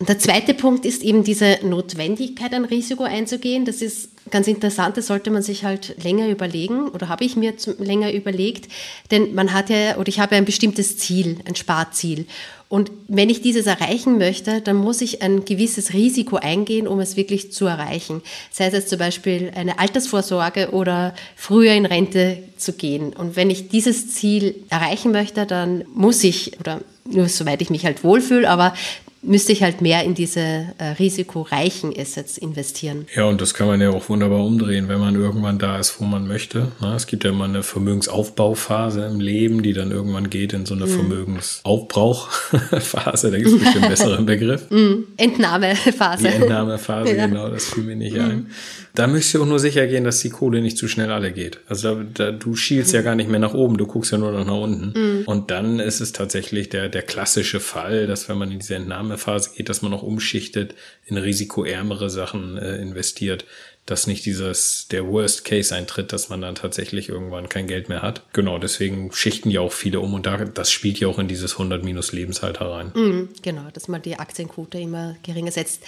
Der 0.01 0.17
zweite 0.17 0.53
Punkt 0.53 0.85
ist 0.85 1.03
eben 1.03 1.25
diese 1.25 1.59
Notwendigkeit, 1.61 2.53
ein 2.53 2.63
Risiko 2.63 3.03
einzugehen. 3.03 3.65
Das 3.65 3.81
ist 3.81 4.11
ganz 4.31 4.47
interessant, 4.47 4.95
das 4.95 5.07
sollte 5.07 5.29
man 5.29 5.41
sich 5.41 5.65
halt 5.65 6.01
länger 6.01 6.29
überlegen 6.29 6.87
oder 6.87 7.09
habe 7.09 7.25
ich 7.25 7.35
mir 7.35 7.53
länger 7.79 8.13
überlegt, 8.13 8.71
denn 9.11 9.33
man 9.33 9.51
hat 9.51 9.69
ja, 9.69 9.97
oder 9.97 10.07
ich 10.07 10.21
habe 10.21 10.37
ein 10.37 10.45
bestimmtes 10.45 10.97
Ziel, 10.97 11.39
ein 11.43 11.55
Sparziel. 11.55 12.27
Und 12.69 12.91
wenn 13.09 13.29
ich 13.29 13.41
dieses 13.41 13.65
erreichen 13.65 14.19
möchte, 14.19 14.61
dann 14.61 14.77
muss 14.77 15.01
ich 15.01 15.21
ein 15.21 15.43
gewisses 15.43 15.91
Risiko 15.93 16.37
eingehen, 16.37 16.87
um 16.87 17.01
es 17.01 17.17
wirklich 17.17 17.51
zu 17.51 17.65
erreichen. 17.65 18.21
Sei 18.51 18.67
es 18.67 18.73
jetzt 18.73 18.89
zum 18.89 18.99
Beispiel 18.99 19.51
eine 19.53 19.79
Altersvorsorge 19.79 20.69
oder 20.71 21.13
früher 21.35 21.73
in 21.73 21.85
Rente 21.85 22.37
zu 22.57 22.71
gehen. 22.71 23.11
Und 23.11 23.35
wenn 23.35 23.49
ich 23.49 23.67
dieses 23.67 24.13
Ziel 24.13 24.55
erreichen 24.69 25.11
möchte, 25.11 25.45
dann 25.45 25.83
muss 25.93 26.23
ich, 26.23 26.57
oder 26.59 26.79
nur 27.05 27.27
soweit 27.27 27.61
ich 27.61 27.71
mich 27.71 27.85
halt 27.85 28.03
wohlfühle, 28.03 28.49
aber 28.49 28.73
müsste 29.21 29.51
ich 29.51 29.61
halt 29.63 29.81
mehr 29.81 30.03
in 30.03 30.13
diese 30.13 30.39
äh, 30.39 30.91
risikoreichen 30.97 31.93
Assets 31.97 32.37
investieren. 32.37 33.05
Ja, 33.15 33.25
und 33.25 33.41
das 33.41 33.53
kann 33.53 33.67
man 33.67 33.81
ja 33.81 33.89
auch 33.89 34.07
wunderbar 34.09 34.45
umdrehen, 34.45 34.87
wenn 34.87 34.99
man 34.99 35.15
irgendwann 35.15 35.59
da 35.59 35.77
ist, 35.77 35.99
wo 35.99 36.05
man 36.05 36.25
möchte. 36.27 36.71
Na, 36.79 36.95
es 36.95 37.05
gibt 37.07 37.25
ja 37.25 37.31
immer 37.31 37.43
eine 37.45 37.63
Vermögensaufbauphase 37.63 39.05
im 39.05 39.19
Leben, 39.19 39.61
die 39.61 39.73
dann 39.73 39.91
irgendwann 39.91 40.29
geht 40.29 40.53
in 40.53 40.65
so 40.65 40.73
eine 40.73 40.85
mhm. 40.85 40.91
Vermögensaufbrauchphase. 40.91 43.31
Da 43.31 43.37
gibt 43.37 43.49
es 43.49 43.59
bestimmt 43.59 43.83
einen 43.83 43.91
besseren 43.91 44.25
Begriff. 44.25 44.67
Mhm. 44.79 45.07
Entnahmephase. 45.17 46.23
Die 46.23 46.35
Entnahmephase, 46.35 47.15
ja. 47.17 47.27
genau, 47.27 47.49
das 47.49 47.65
fiel 47.65 47.83
mir 47.83 47.95
nicht 47.95 48.15
mhm. 48.15 48.21
ein. 48.21 48.47
Da 48.95 49.07
müsst 49.07 49.33
ihr 49.33 49.41
auch 49.41 49.45
nur 49.45 49.59
sicher 49.59 49.87
gehen, 49.87 50.03
dass 50.03 50.19
die 50.19 50.29
Kohle 50.29 50.61
nicht 50.61 50.77
zu 50.77 50.87
schnell 50.87 51.11
alle 51.11 51.31
geht. 51.31 51.59
Also 51.67 51.95
da, 51.95 52.03
da, 52.13 52.31
du 52.31 52.55
schielst 52.55 52.93
ja 52.93 53.01
gar 53.01 53.15
nicht 53.15 53.29
mehr 53.29 53.39
nach 53.39 53.53
oben, 53.53 53.77
du 53.77 53.87
guckst 53.87 54.11
ja 54.11 54.17
nur 54.17 54.31
noch 54.31 54.45
nach 54.45 54.57
unten. 54.57 54.99
Mhm. 54.99 55.23
Und 55.25 55.51
dann 55.51 55.79
ist 55.79 56.01
es 56.01 56.11
tatsächlich 56.11 56.69
der, 56.69 56.89
der 56.89 57.01
klassische 57.01 57.59
Fall, 57.59 58.07
dass 58.07 58.29
wenn 58.29 58.37
man 58.37 58.51
in 58.51 58.59
diese 58.59 58.75
Entnahmephase 59.09 59.51
geht, 59.55 59.69
dass 59.69 59.81
man 59.81 59.93
auch 59.93 60.03
umschichtet, 60.03 60.75
in 61.05 61.17
risikoärmere 61.17 62.09
Sachen 62.09 62.57
äh, 62.57 62.77
investiert, 62.77 63.45
dass 63.85 64.05
nicht 64.05 64.25
dieses, 64.25 64.87
der 64.89 65.07
Worst 65.07 65.45
Case 65.45 65.73
eintritt, 65.75 66.13
dass 66.13 66.29
man 66.29 66.41
dann 66.41 66.55
tatsächlich 66.55 67.09
irgendwann 67.09 67.49
kein 67.49 67.67
Geld 67.67 67.89
mehr 67.89 68.01
hat. 68.01 68.21
Genau, 68.33 68.59
deswegen 68.59 69.11
schichten 69.11 69.49
ja 69.49 69.61
auch 69.61 69.71
viele 69.71 69.99
um 69.99 70.13
und 70.13 70.25
da, 70.25 70.37
das 70.37 70.71
spielt 70.71 70.99
ja 70.99 71.07
auch 71.07 71.17
in 71.17 71.27
dieses 71.27 71.53
100 71.53 71.83
minus 71.83 72.11
Lebensalter 72.11 72.69
rein. 72.69 72.91
Mhm, 72.93 73.29
genau, 73.41 73.67
dass 73.73 73.87
man 73.87 74.01
die 74.01 74.17
Aktienquote 74.17 74.79
immer 74.79 75.15
geringer 75.23 75.51
setzt. 75.51 75.83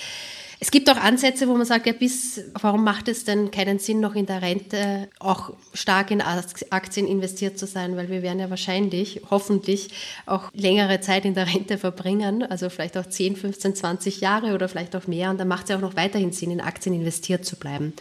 Es 0.63 0.69
gibt 0.69 0.91
auch 0.91 0.97
Ansätze, 0.97 1.47
wo 1.47 1.55
man 1.55 1.65
sagt, 1.65 1.87
ja, 1.87 1.93
bis, 1.93 2.39
warum 2.53 2.83
macht 2.83 3.07
es 3.07 3.23
denn 3.23 3.49
keinen 3.49 3.79
Sinn, 3.79 3.99
noch 3.99 4.13
in 4.13 4.27
der 4.27 4.43
Rente 4.43 5.09
auch 5.17 5.53
stark 5.73 6.11
in 6.11 6.21
Aktien 6.21 7.07
investiert 7.07 7.57
zu 7.57 7.65
sein? 7.65 7.97
Weil 7.97 8.09
wir 8.09 8.21
werden 8.21 8.39
ja 8.39 8.51
wahrscheinlich, 8.51 9.21
hoffentlich 9.31 9.89
auch 10.27 10.51
längere 10.53 11.01
Zeit 11.01 11.25
in 11.25 11.33
der 11.33 11.47
Rente 11.47 11.79
verbringen, 11.79 12.43
also 12.43 12.69
vielleicht 12.69 12.95
auch 12.95 13.07
10, 13.07 13.37
15, 13.37 13.73
20 13.73 14.21
Jahre 14.21 14.53
oder 14.53 14.69
vielleicht 14.69 14.95
auch 14.95 15.07
mehr. 15.07 15.31
Und 15.31 15.39
dann 15.39 15.47
macht 15.47 15.63
es 15.63 15.69
ja 15.71 15.77
auch 15.77 15.81
noch 15.81 15.95
weiterhin 15.95 16.31
Sinn, 16.31 16.51
in 16.51 16.61
Aktien 16.61 16.93
investiert 16.93 17.43
zu 17.43 17.55
bleiben 17.55 17.93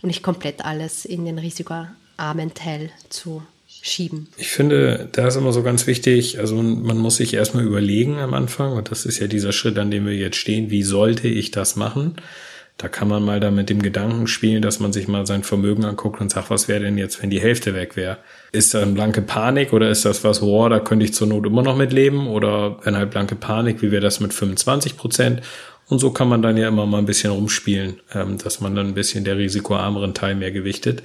und 0.00 0.06
nicht 0.06 0.22
komplett 0.22 0.64
alles 0.64 1.04
in 1.04 1.24
den 1.24 1.40
risikoarmen 1.40 2.54
Teil 2.54 2.92
zu 3.08 3.42
schieben. 3.86 4.28
Ich 4.38 4.48
finde, 4.48 5.10
da 5.12 5.26
ist 5.26 5.36
immer 5.36 5.52
so 5.52 5.62
ganz 5.62 5.86
wichtig, 5.86 6.38
also 6.38 6.56
man 6.56 6.96
muss 6.96 7.16
sich 7.16 7.34
erstmal 7.34 7.64
überlegen 7.64 8.18
am 8.18 8.32
Anfang, 8.32 8.72
und 8.72 8.90
das 8.90 9.04
ist 9.04 9.18
ja 9.18 9.26
dieser 9.26 9.52
Schritt, 9.52 9.78
an 9.78 9.90
dem 9.90 10.06
wir 10.06 10.14
jetzt 10.14 10.36
stehen, 10.36 10.70
wie 10.70 10.82
sollte 10.82 11.28
ich 11.28 11.50
das 11.50 11.76
machen? 11.76 12.16
Da 12.78 12.88
kann 12.88 13.08
man 13.08 13.22
mal 13.22 13.40
da 13.40 13.50
mit 13.50 13.68
dem 13.68 13.82
Gedanken 13.82 14.26
spielen, 14.26 14.62
dass 14.62 14.80
man 14.80 14.92
sich 14.92 15.06
mal 15.06 15.26
sein 15.26 15.44
Vermögen 15.44 15.84
anguckt 15.84 16.20
und 16.20 16.30
sagt, 16.30 16.48
was 16.48 16.66
wäre 16.66 16.80
denn 16.80 16.96
jetzt, 16.96 17.22
wenn 17.22 17.28
die 17.28 17.40
Hälfte 17.40 17.74
weg 17.74 17.94
wäre? 17.94 18.18
Ist 18.52 18.72
das 18.72 18.92
blanke 18.94 19.20
Panik 19.20 19.74
oder 19.74 19.90
ist 19.90 20.06
das 20.06 20.24
was, 20.24 20.40
wow, 20.40 20.68
da 20.70 20.80
könnte 20.80 21.04
ich 21.04 21.12
zur 21.12 21.28
Not 21.28 21.46
immer 21.46 21.62
noch 21.62 21.76
mitleben? 21.76 22.26
Oder 22.26 22.78
wenn 22.84 22.96
halt 22.96 23.10
blanke 23.10 23.36
Panik, 23.36 23.82
wie 23.82 23.92
wäre 23.92 24.02
das 24.02 24.18
mit 24.18 24.32
25 24.32 24.96
Prozent? 24.96 25.42
Und 25.88 25.98
so 25.98 26.10
kann 26.10 26.28
man 26.28 26.40
dann 26.40 26.56
ja 26.56 26.66
immer 26.68 26.86
mal 26.86 26.98
ein 26.98 27.06
bisschen 27.06 27.30
rumspielen, 27.30 28.00
ähm, 28.14 28.38
dass 28.38 28.60
man 28.60 28.74
dann 28.74 28.88
ein 28.88 28.94
bisschen 28.94 29.24
der 29.24 29.36
risikoarmeren 29.36 30.14
Teil 30.14 30.34
mehr 30.34 30.50
gewichtet. 30.50 31.02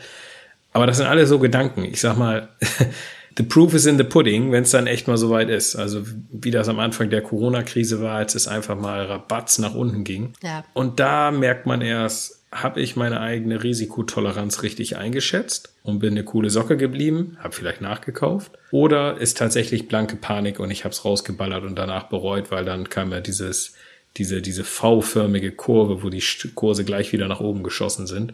Aber 0.80 0.88
das 0.88 0.96
sind 0.96 1.08
alle 1.08 1.28
so 1.28 1.40
Gedanken. 1.40 1.84
Ich 1.84 2.00
sag 2.00 2.18
mal, 2.18 2.48
the 3.38 3.44
proof 3.44 3.74
is 3.74 3.86
in 3.86 3.98
the 3.98 4.06
pudding, 4.06 4.54
wenn 4.54 4.64
es 4.64 4.72
dann 4.72 4.88
echt 4.88 5.10
mal 5.10 5.18
so 5.18 5.30
weit 5.30 5.50
ist. 5.50 5.76
Also 5.76 6.04
wie 6.32 6.52
das 6.52 6.70
am 6.70 6.80
Anfang 6.80 7.10
der 7.10 7.22
Corona-Krise 7.22 8.02
war, 8.02 8.16
als 8.16 8.34
es 8.34 8.48
einfach 8.48 8.80
mal 8.80 9.04
Rabatz 9.04 9.60
nach 9.60 9.76
unten 9.76 10.06
ging. 10.06 10.32
Ja. 10.42 10.64
Und 10.74 11.02
da 11.02 11.32
merkt 11.32 11.66
man 11.66 11.82
erst, 11.82 12.46
habe 12.54 12.80
ich 12.80 12.96
meine 12.96 13.20
eigene 13.20 13.62
Risikotoleranz 13.62 14.64
richtig 14.64 14.96
eingeschätzt 14.96 15.74
und 15.84 16.00
bin 16.00 16.12
eine 16.12 16.24
coole 16.24 16.50
Socke 16.50 16.78
geblieben, 16.78 17.38
habe 17.44 17.54
vielleicht 17.54 17.82
nachgekauft? 17.82 18.54
Oder 18.72 19.18
ist 19.18 19.38
tatsächlich 19.38 19.90
blanke 19.90 20.16
Panik 20.16 20.62
und 20.62 20.72
ich 20.72 20.86
habe 20.86 20.94
es 20.94 21.04
rausgeballert 21.04 21.66
und 21.66 21.76
danach 21.76 22.08
bereut, 22.08 22.52
weil 22.52 22.64
dann 22.64 22.90
kam 22.90 23.12
ja 23.12 23.20
dieses, 23.20 23.74
diese, 24.16 24.42
diese 24.42 24.64
V-förmige 24.64 25.52
Kurve, 25.52 26.04
wo 26.04 26.10
die 26.10 26.24
Kurse 26.56 26.86
gleich 26.86 27.12
wieder 27.12 27.28
nach 27.28 27.42
oben 27.42 27.64
geschossen 27.64 28.08
sind 28.08 28.34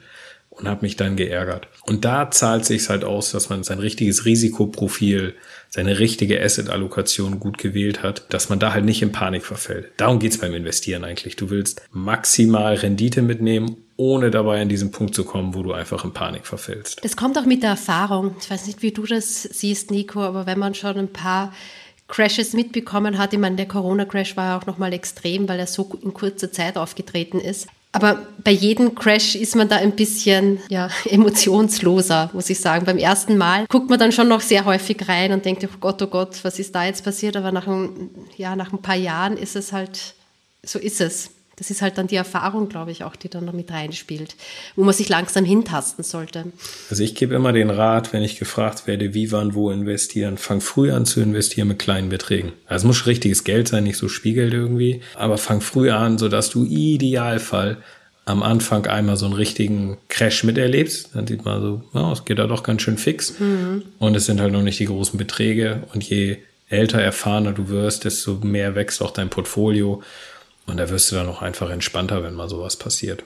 und 0.57 0.67
habe 0.67 0.81
mich 0.81 0.95
dann 0.95 1.15
geärgert. 1.15 1.67
Und 1.85 2.05
da 2.05 2.31
zahlt 2.31 2.65
sich 2.65 2.89
halt 2.89 3.03
aus, 3.03 3.31
dass 3.31 3.49
man 3.49 3.63
sein 3.63 3.79
richtiges 3.79 4.25
Risikoprofil, 4.25 5.35
seine 5.69 5.99
richtige 5.99 6.41
Asset-Allokation 6.41 7.39
gut 7.39 7.57
gewählt 7.57 8.03
hat, 8.03 8.25
dass 8.33 8.49
man 8.49 8.59
da 8.59 8.73
halt 8.73 8.85
nicht 8.85 9.01
in 9.01 9.11
Panik 9.11 9.45
verfällt. 9.45 9.91
Darum 9.97 10.19
geht's 10.19 10.37
beim 10.37 10.53
Investieren 10.53 11.03
eigentlich. 11.03 11.35
Du 11.35 11.49
willst 11.49 11.81
maximal 11.91 12.75
Rendite 12.75 13.21
mitnehmen, 13.21 13.77
ohne 13.97 14.31
dabei 14.31 14.61
an 14.61 14.69
diesen 14.69 14.91
Punkt 14.91 15.15
zu 15.15 15.23
kommen, 15.25 15.53
wo 15.53 15.63
du 15.63 15.73
einfach 15.73 16.03
in 16.05 16.13
Panik 16.13 16.45
verfällst. 16.45 17.03
Das 17.03 17.15
kommt 17.15 17.37
auch 17.37 17.45
mit 17.45 17.63
der 17.63 17.71
Erfahrung. 17.71 18.35
Ich 18.39 18.49
weiß 18.49 18.67
nicht, 18.67 18.81
wie 18.81 18.91
du 18.91 19.05
das 19.05 19.43
siehst, 19.43 19.91
Nico, 19.91 20.21
aber 20.21 20.45
wenn 20.45 20.59
man 20.59 20.73
schon 20.73 20.97
ein 20.97 21.11
paar 21.11 21.53
Crashes 22.07 22.53
mitbekommen 22.53 23.17
hat. 23.17 23.33
Ich 23.33 23.39
meine, 23.39 23.55
der 23.55 23.67
Corona-Crash 23.67 24.37
war 24.37 24.57
auch 24.57 24.65
nochmal 24.65 24.93
extrem, 24.93 25.49
weil 25.49 25.59
er 25.59 25.67
so 25.67 25.89
in 26.03 26.13
kurzer 26.13 26.51
Zeit 26.51 26.77
aufgetreten 26.77 27.39
ist. 27.39 27.67
Aber 27.95 28.19
bei 28.43 28.51
jedem 28.51 28.93
Crash 28.93 29.35
ist 29.35 29.55
man 29.55 29.69
da 29.69 29.77
ein 29.77 29.95
bisschen 29.95 30.59
ja, 30.69 30.89
emotionsloser, 31.05 32.29
muss 32.33 32.49
ich 32.49 32.59
sagen. 32.59 32.85
Beim 32.85 32.97
ersten 32.97 33.37
Mal 33.37 33.65
guckt 33.67 33.89
man 33.89 33.97
dann 33.97 34.11
schon 34.11 34.27
noch 34.27 34.41
sehr 34.41 34.65
häufig 34.65 35.07
rein 35.07 35.31
und 35.31 35.45
denkt, 35.45 35.63
oh 35.63 35.77
Gott, 35.79 36.01
oh 36.01 36.07
Gott, 36.07 36.43
was 36.43 36.59
ist 36.59 36.75
da 36.75 36.83
jetzt 36.83 37.05
passiert? 37.05 37.37
Aber 37.37 37.53
nach 37.53 37.67
ein, 37.67 38.09
ja, 38.35 38.57
nach 38.57 38.73
ein 38.73 38.81
paar 38.81 38.97
Jahren 38.97 39.37
ist 39.37 39.55
es 39.55 39.71
halt, 39.71 40.13
so 40.61 40.77
ist 40.77 40.99
es 40.99 41.31
das 41.57 41.71
ist 41.71 41.81
halt 41.81 41.97
dann 41.97 42.07
die 42.07 42.15
Erfahrung, 42.15 42.69
glaube 42.69 42.91
ich, 42.91 43.03
auch, 43.03 43.15
die 43.15 43.29
dann 43.29 43.45
noch 43.45 43.53
mit 43.53 43.71
reinspielt, 43.71 44.35
wo 44.75 44.83
man 44.83 44.93
sich 44.93 45.09
langsam 45.09 45.45
hintasten 45.45 46.03
sollte. 46.03 46.45
Also 46.89 47.03
ich 47.03 47.15
gebe 47.15 47.35
immer 47.35 47.53
den 47.53 47.69
Rat, 47.69 48.13
wenn 48.13 48.23
ich 48.23 48.37
gefragt 48.37 48.87
werde, 48.87 49.13
wie, 49.13 49.31
wann, 49.31 49.53
wo 49.53 49.71
investieren, 49.71 50.37
fang 50.37 50.61
früh 50.61 50.91
an 50.91 51.05
zu 51.05 51.21
investieren 51.21 51.67
mit 51.67 51.79
kleinen 51.79 52.09
Beträgen. 52.09 52.51
Also 52.65 52.83
es 52.83 52.87
muss 52.87 53.07
richtiges 53.07 53.43
Geld 53.43 53.67
sein, 53.67 53.83
nicht 53.83 53.97
so 53.97 54.09
Spiegel 54.09 54.53
irgendwie, 54.53 55.01
aber 55.15 55.37
fang 55.37 55.61
früh 55.61 55.91
an, 55.91 56.17
sodass 56.17 56.49
du 56.49 56.65
idealfall 56.65 57.77
am 58.25 58.41
Anfang 58.41 58.87
einmal 58.87 59.17
so 59.17 59.25
einen 59.25 59.35
richtigen 59.35 59.97
Crash 60.09 60.43
miterlebst. 60.43 61.11
Dann 61.13 61.27
sieht 61.27 61.45
man 61.45 61.61
so, 61.61 61.83
oh, 61.93 62.11
es 62.11 62.25
geht 62.25 62.39
da 62.39 62.47
doch 62.47 62.63
ganz 62.63 62.81
schön 62.81 62.97
fix. 62.97 63.39
Mhm. 63.39 63.83
Und 63.99 64.15
es 64.15 64.25
sind 64.25 64.41
halt 64.41 64.51
noch 64.51 64.63
nicht 64.63 64.79
die 64.79 64.87
großen 64.87 65.17
Beträge. 65.17 65.83
Und 65.93 66.03
je 66.03 66.37
älter, 66.67 66.99
erfahrener 66.99 67.53
du 67.53 67.69
wirst, 67.69 68.03
desto 68.03 68.39
mehr 68.41 68.73
wächst 68.73 69.01
auch 69.03 69.11
dein 69.11 69.29
Portfolio. 69.29 70.01
Und 70.65 70.77
da 70.77 70.89
wirst 70.89 71.11
du 71.11 71.15
dann 71.15 71.27
auch 71.27 71.41
einfach 71.41 71.69
entspannter, 71.69 72.23
wenn 72.23 72.33
mal 72.33 72.49
sowas 72.49 72.75
passiert. 72.75 73.23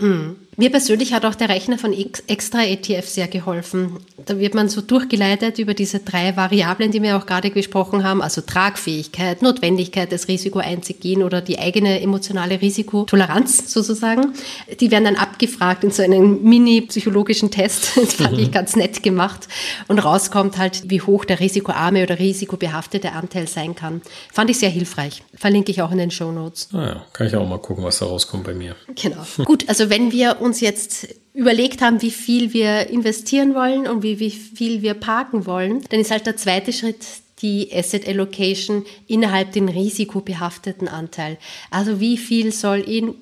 Mhm. 0.00 0.36
Mir 0.58 0.70
persönlich 0.70 1.14
hat 1.14 1.24
auch 1.24 1.34
der 1.34 1.48
Rechner 1.48 1.78
von 1.78 1.94
Extra 1.94 2.62
ETF 2.62 3.08
sehr 3.08 3.26
geholfen. 3.26 3.96
Da 4.26 4.38
wird 4.38 4.54
man 4.54 4.68
so 4.68 4.82
durchgeleitet 4.82 5.58
über 5.58 5.72
diese 5.72 6.00
drei 6.00 6.36
Variablen, 6.36 6.92
die 6.92 7.00
wir 7.00 7.16
auch 7.16 7.24
gerade 7.24 7.50
gesprochen 7.50 8.04
haben, 8.04 8.20
also 8.20 8.42
Tragfähigkeit, 8.42 9.40
Notwendigkeit, 9.40 10.12
das 10.12 10.28
Risiko 10.28 10.58
einzugehen 10.58 11.22
oder 11.22 11.40
die 11.40 11.58
eigene 11.58 12.02
emotionale 12.02 12.60
Risikotoleranz 12.60 13.72
sozusagen. 13.72 14.34
Die 14.78 14.90
werden 14.90 15.04
dann 15.04 15.16
abgefragt 15.16 15.84
in 15.84 15.90
so 15.90 16.02
einem 16.02 16.42
mini-psychologischen 16.42 17.50
Test. 17.50 17.92
Das 18.02 18.14
fand 18.14 18.38
ich 18.38 18.48
mhm. 18.48 18.52
ganz 18.52 18.76
nett 18.76 19.02
gemacht. 19.02 19.48
Und 19.88 20.00
rauskommt 20.00 20.58
halt, 20.58 20.90
wie 20.90 21.00
hoch 21.00 21.24
der 21.24 21.40
risikoarme 21.40 22.02
oder 22.02 22.18
risikobehaftete 22.18 23.12
Anteil 23.12 23.48
sein 23.48 23.74
kann. 23.74 24.02
Fand 24.32 24.50
ich 24.50 24.58
sehr 24.58 24.68
hilfreich. 24.68 25.22
Verlinke 25.34 25.70
ich 25.70 25.80
auch 25.80 25.92
in 25.92 25.98
den 25.98 26.10
Show 26.10 26.30
Notes. 26.32 26.68
Naja, 26.72 26.96
ah 26.96 27.06
kann 27.12 27.26
ich 27.28 27.36
auch 27.36 27.48
mal 27.48 27.58
gucken, 27.58 27.84
was 27.84 28.00
da 28.00 28.06
rauskommt 28.06 28.44
bei 28.44 28.54
mir. 28.54 28.76
Genau. 28.94 29.24
Gut, 29.44 29.68
also 29.68 29.88
wenn 29.88 30.12
wir 30.12 30.41
uns 30.42 30.60
jetzt 30.60 31.08
überlegt 31.34 31.80
haben, 31.80 32.02
wie 32.02 32.10
viel 32.10 32.52
wir 32.52 32.90
investieren 32.90 33.54
wollen 33.54 33.86
und 33.86 34.02
wie, 34.02 34.20
wie 34.20 34.30
viel 34.30 34.82
wir 34.82 34.94
parken 34.94 35.46
wollen, 35.46 35.82
dann 35.88 36.00
ist 36.00 36.10
halt 36.10 36.26
der 36.26 36.36
zweite 36.36 36.72
Schritt 36.72 37.04
die 37.40 37.70
Asset 37.72 38.06
Allocation 38.06 38.84
innerhalb 39.08 39.52
den 39.52 39.68
risikobehafteten 39.68 40.88
Anteil. 40.88 41.38
Also 41.70 42.00
wie 42.00 42.16
viel 42.16 42.52
soll 42.52 42.80
in 42.80 43.14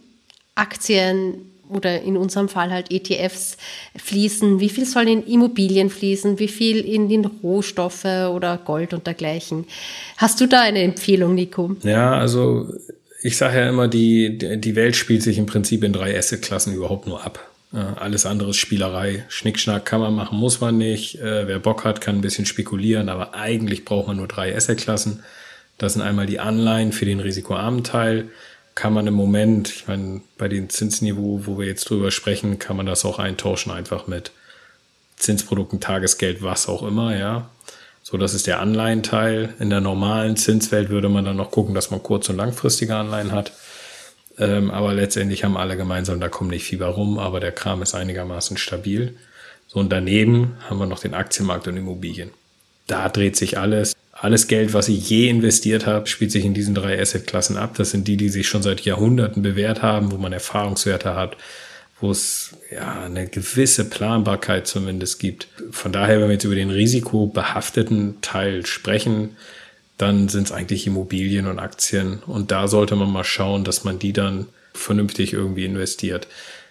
Aktien 0.55 1.47
oder 1.71 2.03
in 2.03 2.17
unserem 2.17 2.49
Fall 2.49 2.71
halt 2.71 2.91
ETFs 2.91 3.57
fließen, 3.97 4.61
wie 4.61 4.69
viel 4.69 4.85
soll 4.85 5.09
in 5.09 5.25
Immobilien 5.25 5.89
fließen, 5.89 6.39
wie 6.39 6.49
viel 6.49 6.79
in 6.79 7.09
den 7.09 7.25
Rohstoffe 7.25 8.05
oder 8.05 8.59
Gold 8.59 8.93
und 8.93 9.07
dergleichen. 9.07 9.65
Hast 10.17 10.41
du 10.41 10.47
da 10.47 10.63
eine 10.63 10.83
Empfehlung, 10.83 11.35
Nico? 11.35 11.77
Ja, 11.83 12.13
also 12.15 12.67
ich 13.23 13.37
sage 13.37 13.59
ja 13.59 13.69
immer, 13.69 13.89
die, 13.89 14.39
die 14.61 14.77
Welt 14.77 14.97
spielt 14.97 15.23
sich 15.23 15.39
im 15.39 15.47
Prinzip 15.47 15.85
in 15.85 15.93
drei 15.93 16.17
Assetklassen 16.17 16.75
überhaupt 16.75 17.07
nur 17.07 17.25
ab. 17.25 17.51
alles 17.73 18.27
andere 18.27 18.51
ist 18.51 18.57
Spielerei. 18.57 19.25
Schnickschnack 19.29 19.85
kann 19.85 20.01
man 20.01 20.15
machen, 20.15 20.39
muss 20.39 20.61
man 20.61 20.79
nicht. 20.79 21.21
Äh, 21.21 21.47
wer 21.47 21.59
Bock 21.59 21.85
hat, 21.85 22.01
kann 22.01 22.17
ein 22.17 22.21
bisschen 22.21 22.47
spekulieren, 22.47 23.09
aber 23.09 23.35
eigentlich 23.35 23.85
braucht 23.85 24.09
man 24.09 24.17
nur 24.17 24.27
drei 24.27 24.57
Assetklassen. 24.57 25.23
Das 25.79 25.93
sind 25.95 26.03
einmal 26.03 26.27
die 26.27 26.41
Anleihen 26.41 26.93
für 26.93 27.07
den 27.07 27.21
risikoarmen 27.21 27.85
Teil. 27.85 28.29
Kann 28.75 28.93
man 28.93 29.07
im 29.07 29.15
Moment, 29.15 29.71
ich 29.71 29.89
meine, 29.89 30.21
bei 30.37 30.49
dem 30.49 30.69
Zinsniveau, 30.69 31.43
wo 31.45 31.59
wir 31.59 31.67
jetzt 31.67 31.89
drüber 31.89 32.11
sprechen, 32.11 32.59
kann 32.59 32.77
man 32.77 32.87
das 32.87 33.05
auch 33.05 33.19
eintauschen 33.19 33.73
einfach 33.73 34.07
mit 34.07 34.33
Zinsprodukten, 35.17 35.81
Tagesgeld, 35.81 36.43
was 36.43 36.69
auch 36.69 36.83
immer, 36.83 37.17
ja. 37.17 37.51
So, 38.11 38.17
das 38.17 38.35
ist 38.35 38.49
der 38.49 38.59
Anleihenteil. 38.59 39.55
In 39.61 39.71
der 39.71 39.81
normalen 39.81 40.37
Zinswelt 40.37 40.89
würde 40.89 41.09
man 41.09 41.25
dann 41.25 41.37
noch 41.37 41.53
gucken, 41.53 41.77
dass 41.77 41.93
man 41.93 42.03
kurz- 42.03 42.29
und 42.29 42.37
langfristige 42.37 42.97
Anleihen 42.97 43.31
hat. 43.31 43.53
Ähm, 44.37 44.73
aber 44.73 44.95
letztendlich 44.95 45.45
haben 45.45 45.57
alle 45.57 45.77
gemeinsam, 45.77 46.19
da 46.19 46.29
kommt 46.29 46.51
nicht 46.51 46.65
viel 46.65 46.83
rum, 46.83 47.19
aber 47.21 47.39
der 47.39 47.53
Kram 47.53 47.83
ist 47.83 47.95
einigermaßen 47.95 48.57
stabil. 48.57 49.17
So, 49.69 49.79
und 49.79 49.93
daneben 49.93 50.57
haben 50.69 50.79
wir 50.79 50.87
noch 50.87 50.99
den 50.99 51.15
Aktienmarkt 51.15 51.69
und 51.69 51.77
Immobilien. 51.77 52.31
Da 52.89 53.09
dreht 53.09 53.37
sich 53.37 53.59
alles. 53.59 53.95
Alles 54.11 54.49
Geld, 54.49 54.75
was 54.75 54.89
ich 54.89 55.09
je 55.09 55.29
investiert 55.29 55.87
habe, 55.87 56.09
spielt 56.09 56.33
sich 56.33 56.45
in 56.45 56.53
diesen 56.53 56.75
drei 56.75 57.01
Assetklassen 57.01 57.57
ab. 57.57 57.75
Das 57.77 57.93
sind 57.93 58.09
die, 58.09 58.17
die 58.17 58.29
sich 58.29 58.49
schon 58.49 58.63
seit 58.63 58.81
Jahrhunderten 58.81 59.43
bewährt 59.43 59.83
haben, 59.83 60.11
wo 60.11 60.17
man 60.17 60.33
Erfahrungswerte 60.33 61.15
hat, 61.15 61.37
wo 62.01 62.11
es 62.11 62.57
ja 62.71 63.03
eine 63.03 63.27
gewisse 63.29 63.85
Planbarkeit 63.85 64.67
zumindest 64.67 65.19
gibt. 65.19 65.49
Von 65.71 65.93
daher, 65.93 66.21
wenn 66.21 66.29
wir 66.29 66.35
jetzt 66.35 66.45
über 66.45 66.55
den 66.55 66.71
risikobehafteten 66.71 68.21
Teil 68.23 68.67
sprechen, 68.67 69.37
dann 69.99 70.29
sind 70.29 70.45
es 70.45 70.53
eigentlich 70.53 70.87
Immobilien 70.87 71.47
und 71.47 71.59
Aktien. 71.59 72.21
Und 72.27 72.51
da 72.51 72.69
sollte 72.69 72.97
man 72.97 73.11
mal 73.11 73.25
schauen, 73.25 73.65
dass 73.65 73.85
man 73.85 73.99
die 73.99 74.15
dann 74.15 74.47
vernünftig 74.73 75.35
irgendwie 75.35 75.67
investiert. 75.67 76.27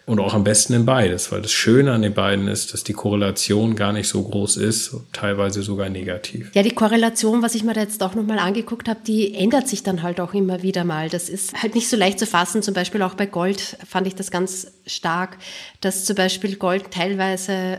Und 0.10 0.19
auch 0.19 0.34
am 0.34 0.43
besten 0.43 0.74
in 0.74 0.86
beides, 0.86 1.32
weil 1.32 1.43
das 1.43 1.52
Schöne 1.52 1.91
an 1.91 2.02
den 2.02 2.15
beiden 2.15 2.48
ist, 2.48 2.74
dass 2.74 2.84
die 2.84 2.93
Korrelation 2.93 3.76
gar 3.76 3.93
nicht 3.93 4.08
so 4.08 4.24
groß 4.24 4.58
ist, 4.58 4.95
teilweise 5.13 5.62
sogar 5.62 5.88
negativ. 5.89 6.50
Ja, 6.56 6.63
die 6.63 6.74
Korrelation, 6.74 7.43
was 7.43 7.54
ich 7.54 7.63
mir 7.63 7.76
da 7.76 7.82
jetzt 7.82 8.02
auch 8.02 8.15
nochmal 8.15 8.39
angeguckt 8.39 8.89
habe, 8.89 9.02
die 9.06 9.36
ändert 9.36 9.67
sich 9.67 9.84
dann 9.84 10.02
halt 10.02 10.19
auch 10.19 10.34
immer 10.34 10.63
wieder 10.63 10.84
mal. 10.84 11.10
Das 11.10 11.30
ist 11.30 11.62
halt 11.62 11.76
nicht 11.76 11.88
so 11.88 11.95
leicht 11.95 12.17
zu 12.17 12.26
fassen. 12.26 12.63
Zum 12.63 12.74
Beispiel 12.74 13.04
auch 13.04 13.13
bei 13.13 13.28
Gold 13.28 13.78
fand 13.88 14.08
ich 14.08 14.15
das 14.15 14.32
ganz 14.32 14.72
stark, 14.88 15.38
dass 15.80 16.06
zum 16.06 16.15
Beispiel 16.15 16.56
Gold 16.56 16.89
teilweise 16.89 17.78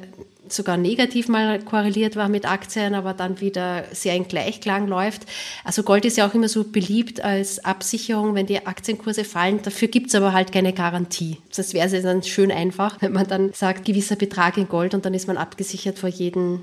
sogar 0.53 0.77
negativ 0.77 1.29
mal 1.29 1.61
korreliert 1.61 2.17
war 2.17 2.29
mit 2.29 2.47
Aktien, 2.47 2.95
aber 2.95 3.15
dann 3.15 3.41
wieder 3.41 3.85
sehr 3.93 4.15
in 4.15 4.29
Gleichklang 4.29 4.89
läuft. 4.89 5.23
Also 5.65 5.83
Gold 5.83 6.05
ist 6.05 6.17
ja 6.17 6.29
auch 6.29 6.35
immer 6.35 6.49
so 6.49 6.65
beliebt 6.65 7.21
als 7.23 7.65
Absicherung, 7.65 8.35
wenn 8.35 8.47
die 8.47 8.67
Aktienkurse 8.67 9.25
fallen. 9.25 9.63
Dafür 9.63 9.89
gibt 9.89 10.09
es 10.09 10.15
aber 10.15 10.33
halt 10.33 10.53
keine 10.53 10.73
Garantie. 10.73 11.39
Das 11.55 11.75
wäre 11.75 12.03
dann 12.03 12.23
schön 12.23 12.51
einfach, 12.51 13.01
wenn 13.01 13.13
man 13.13 13.27
dann 13.27 13.53
sagt, 13.53 13.85
gewisser 13.85 14.17
Betrag 14.17 14.57
in 14.57 14.69
Gold 14.69 14.95
und 14.95 15.05
dann 15.05 15.15
ist 15.15 15.27
man 15.27 15.37
abgesichert 15.37 15.99
vor 15.99 16.09
jedem 16.09 16.61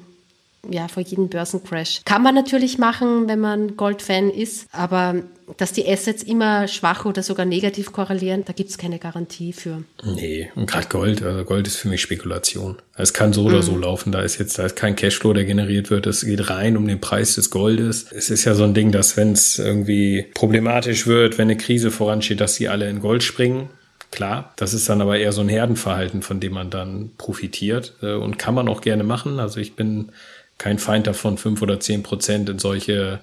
ja, 0.70 0.88
vor 0.88 1.04
jedem 1.04 1.30
Börsencrash. 1.30 2.02
Kann 2.06 2.24
man 2.24 2.36
natürlich 2.36 2.78
machen, 2.78 3.28
wenn 3.28 3.39
man 3.39 3.78
Gold-Fan 3.78 4.30
ist, 4.30 4.67
aber 4.72 5.24
dass 5.56 5.72
die 5.72 5.88
Assets 5.88 6.24
immer 6.24 6.67
schwach 6.67 7.06
oder 7.06 7.24
sogar 7.24 7.46
negativ 7.46 7.93
korrelieren, 7.93 8.43
da 8.46 8.52
gibt 8.52 8.70
es 8.70 8.78
keine 8.78 9.00
Garantie 9.00 9.54
für. 9.54 9.84
Nee, 10.04 10.50
und 10.56 10.70
gerade 10.70 10.88
Gold, 10.89 11.24
also 11.24 11.46
Gold 11.46 11.67
ist 11.67 11.78
für 11.78 11.88
mich 11.88 12.02
Spekulation. 12.02 12.78
Es 12.98 13.13
kann 13.13 13.32
so 13.32 13.46
oder 13.46 13.58
mhm. 13.58 13.63
so 13.63 13.78
laufen, 13.78 14.12
da 14.12 14.22
ist 14.22 14.39
jetzt 14.39 14.60
da 14.60 14.65
ist 14.65 14.76
kein 14.76 14.96
Cashflow, 14.96 15.32
der 15.32 15.46
generiert 15.46 15.89
wird, 15.89 16.06
es 16.06 16.26
geht 16.26 16.50
rein 16.50 16.76
um 16.76 16.88
den 16.88 17.00
Preis 17.00 17.36
des 17.36 17.50
Goldes. 17.50 18.12
Es 18.12 18.30
ist 18.30 18.43
ja 18.43 18.56
so 18.56 18.63
ein 18.63 18.74
Ding, 18.74 18.91
dass 18.91 19.15
wenn 19.15 19.32
es 19.32 19.58
irgendwie 19.58 20.26
problematisch 20.34 21.08
wird, 21.08 21.38
wenn 21.38 21.48
eine 21.48 21.58
Krise 21.58 21.91
voransteht, 21.91 22.41
dass 22.41 22.56
sie 22.56 22.67
alle 22.67 22.89
in 22.89 23.00
Gold 23.00 23.24
springen. 23.24 23.70
Klar, 24.10 24.54
das 24.56 24.74
ist 24.74 24.88
dann 24.88 25.02
aber 25.02 25.17
eher 25.17 25.34
so 25.34 25.41
ein 25.41 25.50
Herdenverhalten, 25.50 26.22
von 26.22 26.39
dem 26.39 26.54
man 26.54 26.70
dann 26.70 27.12
profitiert 27.17 27.93
äh, 28.02 28.13
und 28.13 28.39
kann 28.39 28.56
man 28.56 28.70
auch 28.70 28.80
gerne 28.80 29.04
machen. 29.04 29.39
Also 29.39 29.60
ich 29.60 29.76
bin 29.76 30.12
kein 30.58 30.80
Feind 30.80 31.08
davon, 31.08 31.38
fünf 31.38 31.62
oder 31.62 31.80
zehn 31.80 32.04
Prozent 32.04 32.50
in 32.50 32.60
solche, 32.60 33.20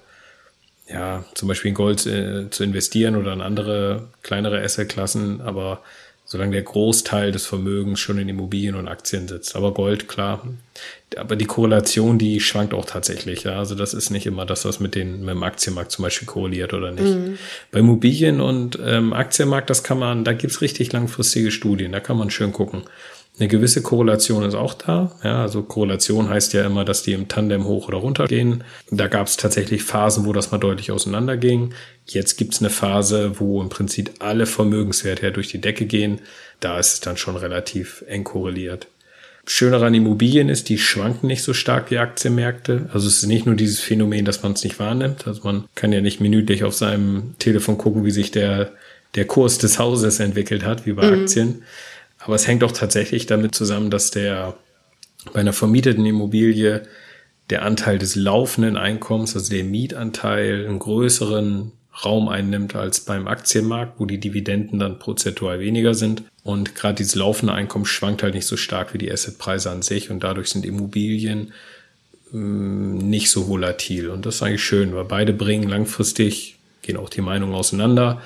ja, 0.88 1.24
zum 1.34 1.48
Beispiel 1.48 1.70
in 1.70 1.74
Gold 1.74 2.06
äh, 2.06 2.50
zu 2.50 2.64
investieren 2.64 3.16
oder 3.16 3.32
in 3.32 3.40
andere 3.40 4.08
kleinere 4.22 4.62
Assetklassen, 4.62 5.40
aber 5.40 5.82
solange 6.26 6.52
der 6.52 6.62
Großteil 6.62 7.32
des 7.32 7.46
Vermögens 7.46 8.00
schon 8.00 8.18
in 8.18 8.28
Immobilien 8.28 8.76
und 8.76 8.88
Aktien 8.88 9.28
sitzt. 9.28 9.56
Aber 9.56 9.74
Gold, 9.74 10.08
klar. 10.08 10.46
Aber 11.16 11.36
die 11.36 11.44
Korrelation, 11.44 12.18
die 12.18 12.40
schwankt 12.40 12.72
auch 12.72 12.86
tatsächlich. 12.86 13.44
Ja? 13.44 13.58
Also 13.58 13.74
das 13.74 13.92
ist 13.92 14.10
nicht 14.10 14.26
immer 14.26 14.46
das, 14.46 14.64
was 14.64 14.80
mit, 14.80 14.94
den, 14.94 15.20
mit 15.20 15.34
dem 15.34 15.42
Aktienmarkt 15.42 15.92
zum 15.92 16.02
Beispiel 16.02 16.26
korreliert 16.26 16.72
oder 16.72 16.92
nicht. 16.92 17.14
Mhm. 17.14 17.38
Bei 17.70 17.80
Immobilien 17.80 18.40
und 18.40 18.78
ähm, 18.82 19.12
Aktienmarkt, 19.12 19.68
das 19.68 19.84
kann 19.84 19.98
man, 19.98 20.24
da 20.24 20.32
gibt's 20.32 20.62
richtig 20.62 20.92
langfristige 20.92 21.50
Studien, 21.50 21.92
da 21.92 22.00
kann 22.00 22.16
man 22.16 22.30
schön 22.30 22.52
gucken. 22.52 22.84
Eine 23.36 23.48
gewisse 23.48 23.82
Korrelation 23.82 24.44
ist 24.44 24.54
auch 24.54 24.74
da. 24.74 25.10
Ja, 25.24 25.42
also 25.42 25.62
Korrelation 25.62 26.28
heißt 26.28 26.52
ja 26.52 26.64
immer, 26.64 26.84
dass 26.84 27.02
die 27.02 27.14
im 27.14 27.26
Tandem 27.26 27.64
hoch 27.64 27.88
oder 27.88 27.98
runter 27.98 28.26
gehen. 28.26 28.62
Da 28.92 29.08
gab 29.08 29.26
es 29.26 29.36
tatsächlich 29.36 29.82
Phasen, 29.82 30.24
wo 30.24 30.32
das 30.32 30.52
mal 30.52 30.58
deutlich 30.58 30.92
auseinander 30.92 31.36
ging. 31.36 31.74
Jetzt 32.06 32.36
gibt 32.36 32.54
es 32.54 32.60
eine 32.60 32.70
Phase, 32.70 33.40
wo 33.40 33.60
im 33.60 33.70
Prinzip 33.70 34.12
alle 34.20 34.46
Vermögenswerte 34.46 35.24
ja 35.24 35.30
durch 35.30 35.48
die 35.48 35.60
Decke 35.60 35.86
gehen. 35.86 36.20
Da 36.60 36.78
ist 36.78 36.94
es 36.94 37.00
dann 37.00 37.16
schon 37.16 37.36
relativ 37.36 38.04
eng 38.06 38.22
korreliert. 38.22 38.86
Schöner 39.46 39.82
an 39.82 39.94
Immobilien 39.94 40.48
ist, 40.48 40.68
die 40.68 40.78
schwanken 40.78 41.26
nicht 41.26 41.42
so 41.42 41.54
stark 41.54 41.90
wie 41.90 41.98
Aktienmärkte. 41.98 42.88
Also 42.92 43.08
es 43.08 43.16
ist 43.16 43.26
nicht 43.26 43.46
nur 43.46 43.56
dieses 43.56 43.80
Phänomen, 43.80 44.24
dass 44.24 44.44
man 44.44 44.52
es 44.52 44.62
nicht 44.62 44.78
wahrnimmt. 44.78 45.26
Also 45.26 45.42
man 45.42 45.64
kann 45.74 45.92
ja 45.92 46.00
nicht 46.00 46.20
minütlich 46.20 46.62
auf 46.62 46.74
seinem 46.74 47.34
Telefon 47.40 47.78
gucken, 47.78 48.04
wie 48.04 48.12
sich 48.12 48.30
der, 48.30 48.72
der 49.16 49.26
Kurs 49.26 49.58
des 49.58 49.80
Hauses 49.80 50.20
entwickelt 50.20 50.64
hat, 50.64 50.86
wie 50.86 50.92
bei 50.92 51.10
mhm. 51.10 51.22
Aktien 51.22 51.62
aber 52.24 52.36
es 52.36 52.48
hängt 52.48 52.64
auch 52.64 52.72
tatsächlich 52.72 53.26
damit 53.26 53.54
zusammen, 53.54 53.90
dass 53.90 54.10
der 54.10 54.56
bei 55.32 55.40
einer 55.40 55.52
vermieteten 55.52 56.06
Immobilie 56.06 56.82
der 57.50 57.62
Anteil 57.62 57.98
des 57.98 58.16
laufenden 58.16 58.78
Einkommens, 58.78 59.36
also 59.36 59.50
der 59.50 59.64
Mietanteil, 59.64 60.66
einen 60.66 60.78
größeren 60.78 61.72
Raum 62.02 62.28
einnimmt 62.28 62.74
als 62.74 63.00
beim 63.00 63.28
Aktienmarkt, 63.28 64.00
wo 64.00 64.06
die 64.06 64.18
Dividenden 64.18 64.78
dann 64.78 64.98
prozentual 64.98 65.60
weniger 65.60 65.94
sind. 65.94 66.22
Und 66.42 66.74
gerade 66.74 66.94
dieses 66.94 67.14
laufende 67.14 67.52
Einkommen 67.52 67.84
schwankt 67.84 68.22
halt 68.22 68.34
nicht 68.34 68.46
so 68.46 68.56
stark 68.56 68.94
wie 68.94 68.98
die 68.98 69.12
Assetpreise 69.12 69.70
an 69.70 69.82
sich 69.82 70.10
und 70.10 70.24
dadurch 70.24 70.48
sind 70.48 70.64
Immobilien 70.64 71.52
mh, 72.32 72.40
mm, 72.40 72.98
nicht 72.98 73.30
so 73.30 73.48
volatil. 73.48 74.08
Und 74.08 74.24
das 74.24 74.36
ist 74.36 74.42
eigentlich 74.42 74.64
schön, 74.64 74.94
weil 74.94 75.04
beide 75.04 75.34
bringen 75.34 75.68
langfristig, 75.68 76.56
gehen 76.80 76.96
auch 76.96 77.10
die 77.10 77.20
Meinungen 77.20 77.54
auseinander, 77.54 78.22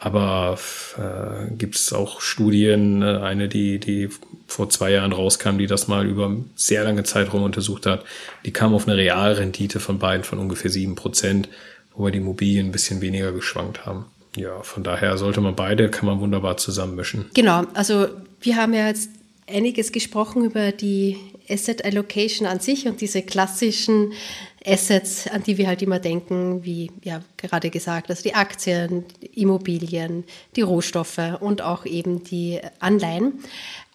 aber 0.00 0.58
äh, 0.96 1.54
gibt 1.54 1.76
es 1.76 1.92
auch 1.92 2.22
Studien, 2.22 3.02
äh, 3.02 3.18
eine, 3.18 3.48
die, 3.48 3.78
die 3.78 4.08
vor 4.46 4.70
zwei 4.70 4.92
Jahren 4.92 5.12
rauskam, 5.12 5.58
die 5.58 5.66
das 5.66 5.88
mal 5.88 6.06
über 6.06 6.34
sehr 6.56 6.84
lange 6.84 7.04
Zeitraum 7.04 7.42
untersucht 7.42 7.84
hat, 7.84 8.04
die 8.46 8.50
kam 8.50 8.74
auf 8.74 8.88
eine 8.88 8.96
Realrendite 8.96 9.78
von 9.78 9.98
beiden 9.98 10.24
von 10.24 10.38
ungefähr 10.38 10.70
sieben 10.70 10.94
Prozent, 10.94 11.50
wobei 11.94 12.10
die 12.10 12.18
Immobilien 12.18 12.68
ein 12.68 12.72
bisschen 12.72 13.02
weniger 13.02 13.30
geschwankt 13.32 13.84
haben. 13.84 14.06
Ja, 14.36 14.62
von 14.62 14.82
daher 14.82 15.18
sollte 15.18 15.42
man 15.42 15.54
beide, 15.54 15.90
kann 15.90 16.06
man 16.06 16.20
wunderbar 16.20 16.56
zusammenmischen. 16.56 17.26
Genau, 17.34 17.64
also 17.74 18.08
wir 18.40 18.56
haben 18.56 18.72
ja 18.72 18.86
jetzt 18.86 19.10
einiges 19.46 19.92
gesprochen 19.92 20.44
über 20.44 20.72
die 20.72 21.18
Asset 21.50 21.84
Allocation 21.84 22.46
an 22.46 22.60
sich 22.60 22.86
und 22.86 23.00
diese 23.00 23.22
klassischen 23.22 24.12
Assets, 24.64 25.26
an 25.28 25.42
die 25.42 25.56
wir 25.58 25.66
halt 25.66 25.82
immer 25.82 25.98
denken, 25.98 26.64
wie 26.64 26.90
ja 27.02 27.22
gerade 27.36 27.70
gesagt, 27.70 28.10
also 28.10 28.22
die 28.22 28.34
Aktien, 28.34 29.04
Immobilien, 29.34 30.24
die 30.56 30.62
Rohstoffe 30.62 31.20
und 31.40 31.62
auch 31.62 31.86
eben 31.86 32.24
die 32.24 32.60
Anleihen. 32.78 33.40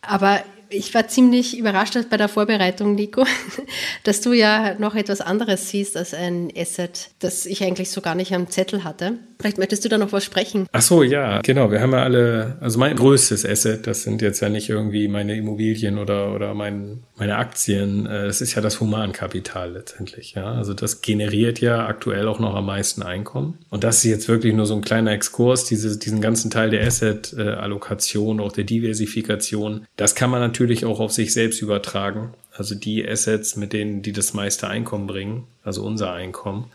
Aber 0.02 0.44
ich 0.69 0.93
war 0.93 1.08
ziemlich 1.08 1.58
überrascht 1.58 1.97
bei 2.10 2.17
der 2.17 2.28
Vorbereitung, 2.28 2.95
Nico, 2.95 3.25
dass 4.04 4.21
du 4.21 4.34
ja 4.34 4.75
noch 4.80 4.95
etwas 4.95 5.21
anderes 5.21 5.69
siehst 5.69 5.97
als 5.97 6.13
ein 6.13 6.51
Asset, 6.56 7.10
das 7.19 7.45
ich 7.45 7.63
eigentlich 7.63 7.91
so 7.91 8.01
gar 8.01 8.15
nicht 8.15 8.34
am 8.34 8.49
Zettel 8.49 8.84
hatte. 8.84 9.13
Vielleicht 9.39 9.58
möchtest 9.58 9.84
du 9.84 9.89
da 9.89 9.97
noch 9.97 10.13
was 10.13 10.23
sprechen. 10.23 10.67
Ach 10.71 10.82
so, 10.82 11.04
ja, 11.04 11.41
genau. 11.41 11.69
Wir 11.69 11.82
haben 11.82 11.91
ja 11.91 12.04
alle, 12.04 12.58
also 12.62 12.80
mein 12.80 12.95
größtes 12.95 13.45
Asset, 13.45 13.86
das 13.86 14.04
sind 14.04 14.21
jetzt 14.21 14.39
ja 14.39 14.49
nicht 14.49 14.69
irgendwie 14.69 15.08
meine 15.08 15.36
Immobilien 15.36 15.97
oder, 15.97 16.34
oder 16.34 16.54
mein, 16.54 17.04
meine 17.17 17.36
Aktien. 17.36 18.06
Äh, 18.06 18.28
das 18.28 18.41
ist 18.41 18.56
ja 18.56 18.62
das 18.62 18.80
Humankapital 18.80 19.73
letztendlich, 19.73 20.36
ja. 20.36 20.54
Also 20.54 20.73
das 20.73 21.01
generiert 21.01 21.60
ja 21.60 21.86
aktuell 21.86 22.28
auch 22.28 22.39
noch 22.39 22.56
am 22.56 22.65
meisten 22.65 23.04
Einkommen. 23.04 23.58
Und 23.69 23.84
das 23.84 23.97
ist 23.97 24.06
jetzt 24.06 24.28
wirklich 24.30 24.54
nur 24.54 24.65
so 24.65 24.75
ein 24.75 24.82
kleiner 24.82 25.12
Exkurs, 25.12 25.65
diese, 25.65 25.99
diesen 25.99 26.21
ganzen 26.21 26.49
Teil 26.49 26.69
der 26.69 26.86
Asset-Allokation, 26.88 28.39
auch 28.39 28.54
der 28.54 28.63
Diversifikation. 28.63 29.86
Das 29.97 30.15
kann 30.15 30.30
man 30.30 30.39
natürlich 30.39 30.55
natürlich 30.56 30.86
auch 30.86 31.02
auf 31.02 31.12
sich 31.12 31.34
selbst 31.34 31.62
übertragen. 31.62 32.34
Also 32.54 32.76
die 32.76 33.06
Assets, 33.06 33.58
mit 33.58 33.74
denen, 33.74 34.02
die 34.02 34.13
das 34.13 34.34
meiste 34.34 34.70
Einkommen 34.70 35.06
bringen, 35.06 35.44
also 35.65 35.84
unser 35.84 36.13
Einkommen. 36.13 36.72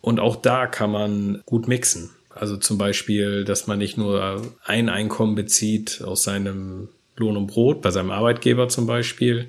Und 0.00 0.18
auch 0.18 0.36
da 0.36 0.66
kann 0.66 0.90
man 0.90 1.42
gut 1.44 1.68
mixen. 1.68 2.08
Also 2.34 2.56
zum 2.56 2.78
Beispiel, 2.78 3.44
dass 3.44 3.66
man 3.66 3.78
nicht 3.78 3.98
nur 3.98 4.40
ein 4.64 4.88
Einkommen 4.88 5.34
bezieht 5.34 6.00
aus 6.02 6.22
seinem 6.22 6.88
Lohn 7.16 7.36
und 7.36 7.48
Brot, 7.48 7.82
bei 7.82 7.90
seinem 7.90 8.10
Arbeitgeber 8.10 8.70
zum 8.70 8.86
Beispiel, 8.86 9.48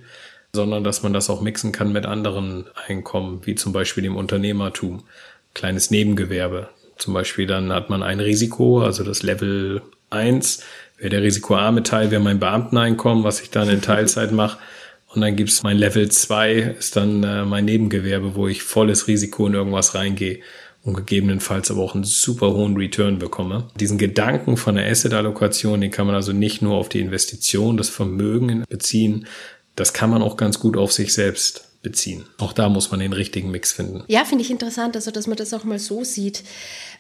sondern 0.52 0.84
dass 0.84 1.02
man 1.02 1.14
das 1.14 1.30
auch 1.30 1.40
mixen 1.40 1.72
kann 1.72 1.94
mit 1.94 2.06
anderen 2.06 2.66
Einkommen, 2.86 3.40
wie 3.46 3.56
zum 3.56 3.72
Beispiel 3.72 4.04
dem 4.04 4.18
Unternehmertum. 4.18 5.04
Kleines 5.54 5.90
Nebengewerbe. 5.90 6.68
Zum 6.98 7.14
Beispiel 7.14 7.48
dann 7.48 7.72
hat 7.72 7.90
man 7.90 8.04
ein 8.04 8.20
Risiko, 8.20 8.82
also 8.82 9.06
das 9.06 9.24
Level 9.24 9.82
1, 10.10 10.60
wäre 10.60 10.62
der 11.10 11.22
risikoarme 11.22 11.84
Teil, 11.84 12.12
wäre 12.12 12.22
mein 12.22 12.40
Beamteneinkommen, 12.40 13.24
was 13.24 13.42
ich 13.42 13.50
dann 13.50 13.70
in 13.70 13.82
Teilzeit 13.82 14.32
mache. 14.32 14.60
Und 15.08 15.22
dann 15.22 15.36
gibt's 15.36 15.64
mein 15.64 15.78
Level 15.78 16.10
2, 16.10 16.76
ist 16.80 16.96
dann 16.96 17.24
äh, 17.24 17.44
mein 17.44 17.66
Nebengewerbe, 17.66 18.36
wo 18.36 18.48
ich 18.48 18.64
volles 18.64 19.08
Risiko 19.08 19.48
in 19.48 19.54
irgendwas 19.54 19.94
reingehe 19.94 20.40
und 20.84 20.96
gegebenenfalls 20.96 21.70
aber 21.70 21.82
auch 21.82 21.96
einen 21.96 22.06
super 22.06 22.54
hohen 22.54 22.76
Return 22.76 23.20
bekomme. 23.20 23.68
Diesen 23.80 23.98
Gedanken 23.98 24.58
von 24.58 24.76
der 24.76 24.90
Asset-Allokation, 24.90 25.82
den 25.82 25.92
kann 25.92 26.08
man 26.08 26.16
also 26.16 26.34
nicht 26.34 26.62
nur 26.62 26.76
auf 26.76 26.90
die 26.90 27.02
Investition, 27.02 27.78
das 27.78 27.90
Vermögen 27.90 28.64
beziehen, 28.70 29.28
das 29.76 29.94
kann 29.94 30.10
man 30.10 30.22
auch 30.22 30.38
ganz 30.38 30.60
gut 30.60 30.78
auf 30.78 30.92
sich 30.92 31.14
selbst 31.14 31.71
beziehen. 31.82 32.26
Auch 32.38 32.54
da 32.54 32.70
muss 32.70 32.92
man 32.92 33.00
den 33.00 33.14
richtigen 33.14 33.50
Mix 33.50 33.72
finden. 33.72 34.04
Ja, 34.08 34.24
finde 34.24 34.44
ich 34.44 34.52
interessant, 34.52 34.96
also 34.96 35.10
dass 35.10 35.28
man 35.28 35.38
das 35.38 35.54
auch 35.54 35.64
mal 35.64 35.80
so 35.80 36.04
sieht, 36.04 36.44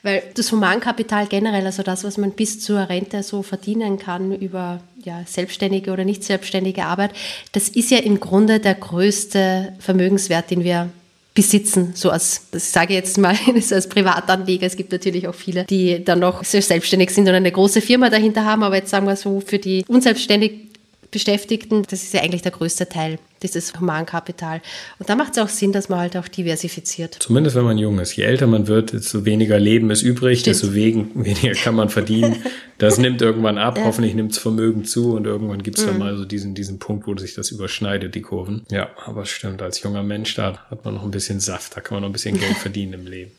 weil 0.01 0.23
das 0.33 0.51
Humankapital 0.51 1.27
generell, 1.27 1.65
also 1.65 1.83
das, 1.83 2.03
was 2.03 2.17
man 2.17 2.31
bis 2.31 2.59
zur 2.59 2.89
Rente 2.89 3.21
so 3.21 3.43
verdienen 3.43 3.99
kann 3.99 4.31
über 4.33 4.81
ja, 5.03 5.23
selbstständige 5.27 5.91
oder 5.91 6.03
nicht 6.03 6.23
selbstständige 6.23 6.85
Arbeit, 6.85 7.11
das 7.51 7.69
ist 7.69 7.91
ja 7.91 7.99
im 7.99 8.19
Grunde 8.19 8.59
der 8.59 8.75
größte 8.75 9.73
Vermögenswert, 9.79 10.49
den 10.49 10.63
wir 10.63 10.89
besitzen, 11.33 11.93
so 11.95 12.09
als, 12.09 12.47
das 12.51 12.73
sage 12.73 12.93
ich 12.93 12.99
jetzt 12.99 13.17
mal, 13.17 13.37
als 13.71 13.87
Privatanleger. 13.87 14.67
Es 14.67 14.75
gibt 14.75 14.91
natürlich 14.91 15.27
auch 15.27 15.35
viele, 15.35 15.63
die 15.65 16.03
dann 16.03 16.19
noch 16.19 16.43
selbstständig 16.43 17.11
sind 17.11 17.27
und 17.27 17.35
eine 17.35 17.51
große 17.51 17.81
Firma 17.81 18.09
dahinter 18.09 18.45
haben, 18.45 18.63
aber 18.63 18.75
jetzt 18.75 18.89
sagen 18.89 19.07
wir 19.07 19.15
so, 19.15 19.39
für 19.39 19.59
die 19.59 19.85
unselbstständig 19.87 20.71
Beschäftigten, 21.11 21.83
das 21.89 22.03
ist 22.03 22.13
ja 22.13 22.21
eigentlich 22.21 22.41
der 22.41 22.53
größte 22.53 22.87
Teil 22.87 23.19
dieses 23.43 23.79
Humankapital. 23.79 24.61
Und 24.99 25.09
da 25.09 25.15
macht 25.15 25.33
es 25.33 25.43
auch 25.43 25.49
Sinn, 25.49 25.71
dass 25.71 25.89
man 25.89 25.99
halt 25.99 26.17
auch 26.17 26.27
diversifiziert. 26.27 27.17
Zumindest 27.19 27.55
wenn 27.55 27.65
man 27.65 27.77
jung 27.77 27.99
ist. 27.99 28.15
Je 28.15 28.23
älter 28.23 28.47
man 28.47 28.67
wird, 28.67 28.93
desto 28.93 29.25
weniger 29.25 29.59
Leben 29.59 29.89
ist 29.91 30.01
übrig, 30.01 30.41
Stimmt. 30.41 30.55
desto 30.55 30.73
weniger 30.73 31.53
kann 31.53 31.75
man 31.75 31.89
verdienen. 31.89 32.37
Das 32.77 32.97
nimmt 32.97 33.21
irgendwann 33.21 33.57
ab, 33.57 33.77
ja. 33.79 33.83
hoffentlich 33.83 34.15
nimmt 34.15 34.31
das 34.31 34.39
Vermögen 34.39 34.85
zu 34.85 35.13
und 35.13 35.25
irgendwann 35.25 35.61
gibt 35.61 35.77
es 35.77 35.85
mhm. 35.85 35.89
dann 35.89 35.99
mal 35.99 36.17
so 36.17 36.25
diesen, 36.25 36.55
diesen 36.55 36.79
Punkt, 36.79 37.07
wo 37.07 37.15
sich 37.15 37.35
das 37.35 37.51
überschneidet, 37.51 38.15
die 38.15 38.21
Kurven. 38.21 38.65
Ja, 38.71 38.89
aber 39.05 39.25
stimmt, 39.25 39.61
als 39.61 39.81
junger 39.83 40.03
Mensch, 40.03 40.33
da 40.35 40.57
hat 40.69 40.83
man 40.83 40.95
noch 40.95 41.03
ein 41.03 41.11
bisschen 41.11 41.39
Saft, 41.39 41.75
da 41.77 41.81
kann 41.81 41.95
man 41.95 42.01
noch 42.01 42.09
ein 42.09 42.13
bisschen 42.13 42.39
Geld 42.39 42.57
verdienen 42.57 42.93
im 42.93 43.05
Leben. 43.05 43.31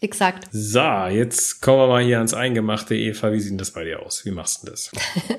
Exakt. 0.00 0.48
So, 0.52 1.06
jetzt 1.10 1.60
kommen 1.60 1.78
wir 1.78 1.86
mal 1.88 2.02
hier 2.02 2.16
ans 2.16 2.32
Eingemachte. 2.32 2.94
Eva, 2.94 3.32
wie 3.32 3.40
sieht 3.40 3.50
denn 3.50 3.58
das 3.58 3.70
bei 3.72 3.84
dir 3.84 4.00
aus? 4.00 4.24
Wie 4.24 4.30
machst 4.30 4.62
du 4.62 4.70
das? 4.70 4.90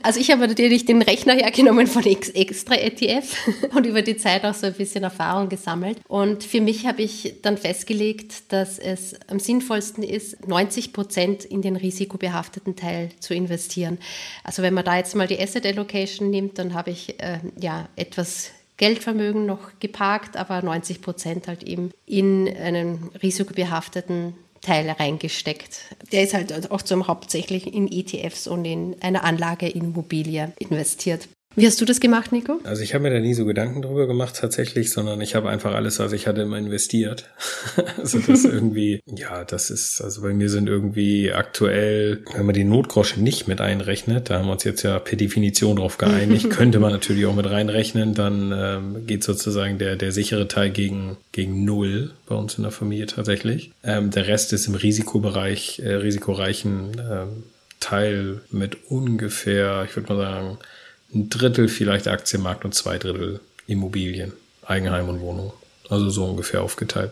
Also 0.03 0.19
ich 0.19 0.31
habe 0.31 0.47
natürlich 0.47 0.85
den 0.85 1.01
Rechner 1.01 1.33
hergenommen 1.33 1.87
von 1.87 2.03
Extra 2.05 2.75
ETF 2.75 3.35
und 3.75 3.87
über 3.91 4.01
die 4.01 4.17
Zeit 4.17 4.43
auch 4.45 4.54
so 4.54 4.67
ein 4.67 4.73
bisschen 4.73 5.04
Erfahrung 5.04 5.49
gesammelt. 5.49 5.99
Und 6.08 6.43
für 6.43 6.62
mich 6.62 6.88
habe 6.88 7.01
ich 7.01 7.36
dann 7.41 7.58
festgelegt, 7.58 8.51
dass 8.51 8.80
es 8.80 9.15
am 9.27 9.39
sinnvollsten 9.39 10.04
ist, 10.04 10.47
90 10.47 10.93
Prozent 10.93 11.45
in 11.45 11.62
den 11.62 11.75
risikobehafteten 11.75 12.75
Teil 12.75 13.10
zu 13.19 13.34
investieren. 13.34 13.99
Also 14.43 14.63
wenn 14.63 14.73
man 14.73 14.86
da 14.86 14.97
jetzt 14.97 15.15
mal 15.15 15.27
die 15.27 15.39
Asset 15.39 15.65
Allocation 15.65 16.30
nimmt, 16.30 16.58
dann 16.58 16.73
habe 16.73 16.91
ich 16.91 17.21
äh, 17.21 17.39
ja 17.60 17.88
etwas 17.95 18.51
Geldvermögen 18.77 19.45
noch 19.45 19.80
geparkt, 19.80 20.38
aber 20.38 20.63
90 20.63 21.01
Prozent 21.01 21.47
halt 21.47 21.63
eben 21.63 21.91
in 22.08 22.47
einen 22.47 23.12
risikobehafteten 23.21 24.34
Teil 24.62 24.89
reingesteckt. 24.89 25.95
Der 26.12 26.23
ist 26.23 26.34
halt 26.34 26.71
auch 26.71 26.82
zum 26.82 27.08
hauptsächlich 27.08 27.73
in 27.73 27.91
ETFs 27.91 28.47
und 28.47 28.65
in 28.65 28.95
eine 29.01 29.23
Anlage 29.23 29.67
in 29.67 29.86
Immobilie 29.86 30.54
investiert. 30.60 31.27
Wie 31.55 31.67
hast 31.67 31.81
du 31.81 31.85
das 31.85 31.99
gemacht, 31.99 32.31
Nico? 32.31 32.61
Also 32.63 32.81
ich 32.81 32.93
habe 32.93 33.03
mir 33.03 33.09
da 33.09 33.19
nie 33.19 33.33
so 33.33 33.45
Gedanken 33.45 33.81
drüber 33.81 34.07
gemacht 34.07 34.37
tatsächlich, 34.39 34.91
sondern 34.91 35.19
ich 35.19 35.35
habe 35.35 35.49
einfach 35.49 35.75
alles, 35.75 35.99
was 35.99 36.13
ich 36.13 36.25
hatte, 36.25 36.41
immer 36.41 36.57
investiert. 36.57 37.25
also 37.97 38.19
das 38.19 38.45
irgendwie, 38.45 39.01
ja, 39.05 39.43
das 39.43 39.69
ist, 39.69 39.99
also 40.01 40.21
bei 40.21 40.33
mir 40.33 40.49
sind 40.49 40.69
irgendwie 40.69 41.33
aktuell, 41.33 42.23
wenn 42.35 42.45
man 42.45 42.55
die 42.55 42.63
Notgrosche 42.63 43.21
nicht 43.21 43.49
mit 43.49 43.59
einrechnet, 43.59 44.29
da 44.29 44.39
haben 44.39 44.45
wir 44.45 44.53
uns 44.53 44.63
jetzt 44.63 44.83
ja 44.83 44.97
per 44.99 45.17
Definition 45.17 45.75
drauf 45.75 45.97
geeinigt, 45.97 46.49
könnte 46.51 46.79
man 46.79 46.93
natürlich 46.93 47.25
auch 47.25 47.35
mit 47.35 47.49
reinrechnen, 47.49 48.13
dann 48.13 48.53
ähm, 48.55 49.07
geht 49.07 49.25
sozusagen 49.25 49.77
der, 49.77 49.97
der 49.97 50.13
sichere 50.13 50.47
Teil 50.47 50.69
gegen, 50.69 51.17
gegen 51.33 51.65
null 51.65 52.11
bei 52.27 52.35
uns 52.35 52.55
in 52.55 52.63
der 52.63 52.71
Familie 52.71 53.07
tatsächlich. 53.07 53.71
Ähm, 53.83 54.09
der 54.09 54.27
Rest 54.27 54.53
ist 54.53 54.67
im 54.67 54.75
Risikobereich, 54.75 55.79
äh, 55.79 55.95
risikoreichen 55.95 56.91
ähm, 57.11 57.43
Teil 57.81 58.41
mit 58.51 58.89
ungefähr, 58.89 59.85
ich 59.89 59.95
würde 59.97 60.13
mal 60.13 60.21
sagen, 60.21 60.57
ein 61.13 61.30
Drittel 61.30 61.67
vielleicht 61.67 62.08
Aktienmarkt 62.08 62.65
und 62.65 62.74
zwei 62.74 62.97
Drittel 62.97 63.39
Immobilien, 63.67 64.34
Eigenheim 64.65 65.10
und 65.10 65.21
Wohnung. 65.21 65.54
Also 65.89 66.10
so 66.10 66.26
ungefähr 66.26 66.62
aufgeteilt. 66.62 67.12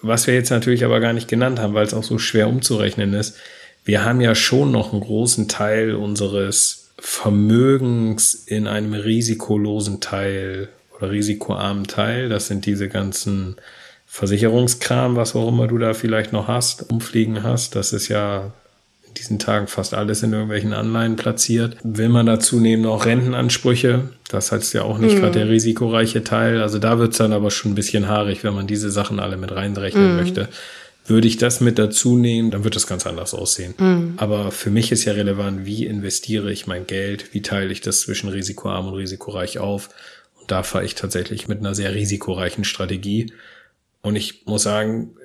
Was 0.00 0.26
wir 0.26 0.34
jetzt 0.34 0.50
natürlich 0.50 0.84
aber 0.84 1.00
gar 1.00 1.12
nicht 1.12 1.28
genannt 1.28 1.58
haben, 1.58 1.74
weil 1.74 1.86
es 1.86 1.94
auch 1.94 2.04
so 2.04 2.18
schwer 2.18 2.48
umzurechnen 2.48 3.14
ist, 3.14 3.36
wir 3.84 4.04
haben 4.04 4.20
ja 4.20 4.34
schon 4.34 4.70
noch 4.70 4.92
einen 4.92 5.02
großen 5.02 5.48
Teil 5.48 5.94
unseres 5.94 6.92
Vermögens 6.98 8.34
in 8.34 8.66
einem 8.66 8.94
risikolosen 8.94 10.00
Teil 10.00 10.70
oder 10.96 11.10
risikoarmen 11.10 11.86
Teil. 11.86 12.28
Das 12.28 12.46
sind 12.46 12.64
diese 12.64 12.88
ganzen 12.88 13.56
Versicherungskram, 14.06 15.16
was 15.16 15.34
auch 15.34 15.48
immer 15.48 15.66
du 15.66 15.76
da 15.76 15.92
vielleicht 15.92 16.32
noch 16.32 16.48
hast, 16.48 16.90
umfliegen 16.90 17.42
hast. 17.42 17.74
Das 17.74 17.92
ist 17.92 18.08
ja 18.08 18.52
diesen 19.16 19.38
Tagen 19.38 19.66
fast 19.66 19.94
alles 19.94 20.22
in 20.22 20.32
irgendwelchen 20.32 20.72
Anleihen 20.72 21.16
platziert. 21.16 21.76
Will 21.82 22.08
man 22.08 22.26
dazu 22.26 22.60
nehmen 22.60 22.86
auch 22.86 23.06
Rentenansprüche, 23.06 24.08
das 24.28 24.52
heißt 24.52 24.74
ja 24.74 24.82
auch 24.82 24.98
nicht 24.98 25.16
mhm. 25.16 25.20
gerade 25.20 25.38
der 25.40 25.48
risikoreiche 25.48 26.24
Teil. 26.24 26.60
Also 26.60 26.78
da 26.78 26.98
wird's 26.98 27.18
dann 27.18 27.32
aber 27.32 27.50
schon 27.50 27.72
ein 27.72 27.76
bisschen 27.76 28.08
haarig, 28.08 28.44
wenn 28.44 28.54
man 28.54 28.66
diese 28.66 28.90
Sachen 28.90 29.20
alle 29.20 29.36
mit 29.36 29.52
reinrechnen 29.52 30.12
mhm. 30.12 30.16
möchte. 30.16 30.48
Würde 31.06 31.28
ich 31.28 31.36
das 31.36 31.60
mit 31.60 31.78
dazu 31.78 32.16
nehmen, 32.16 32.50
dann 32.50 32.64
wird 32.64 32.76
das 32.76 32.86
ganz 32.86 33.06
anders 33.06 33.34
aussehen. 33.34 33.74
Mhm. 33.78 34.14
Aber 34.16 34.50
für 34.50 34.70
mich 34.70 34.90
ist 34.90 35.04
ja 35.04 35.12
relevant, 35.12 35.66
wie 35.66 35.84
investiere 35.84 36.50
ich 36.50 36.66
mein 36.66 36.86
Geld, 36.86 37.34
wie 37.34 37.42
teile 37.42 37.72
ich 37.72 37.82
das 37.82 38.00
zwischen 38.00 38.30
risikoarm 38.30 38.88
und 38.88 38.94
risikoreich 38.94 39.58
auf. 39.58 39.90
Und 40.40 40.50
da 40.50 40.62
fahre 40.62 40.84
ich 40.84 40.94
tatsächlich 40.94 41.46
mit 41.46 41.58
einer 41.58 41.74
sehr 41.74 41.94
risikoreichen 41.94 42.64
Strategie. 42.64 43.32
Und 44.04 44.16
ich 44.16 44.44
muss 44.44 44.64
sagen, 44.64 45.16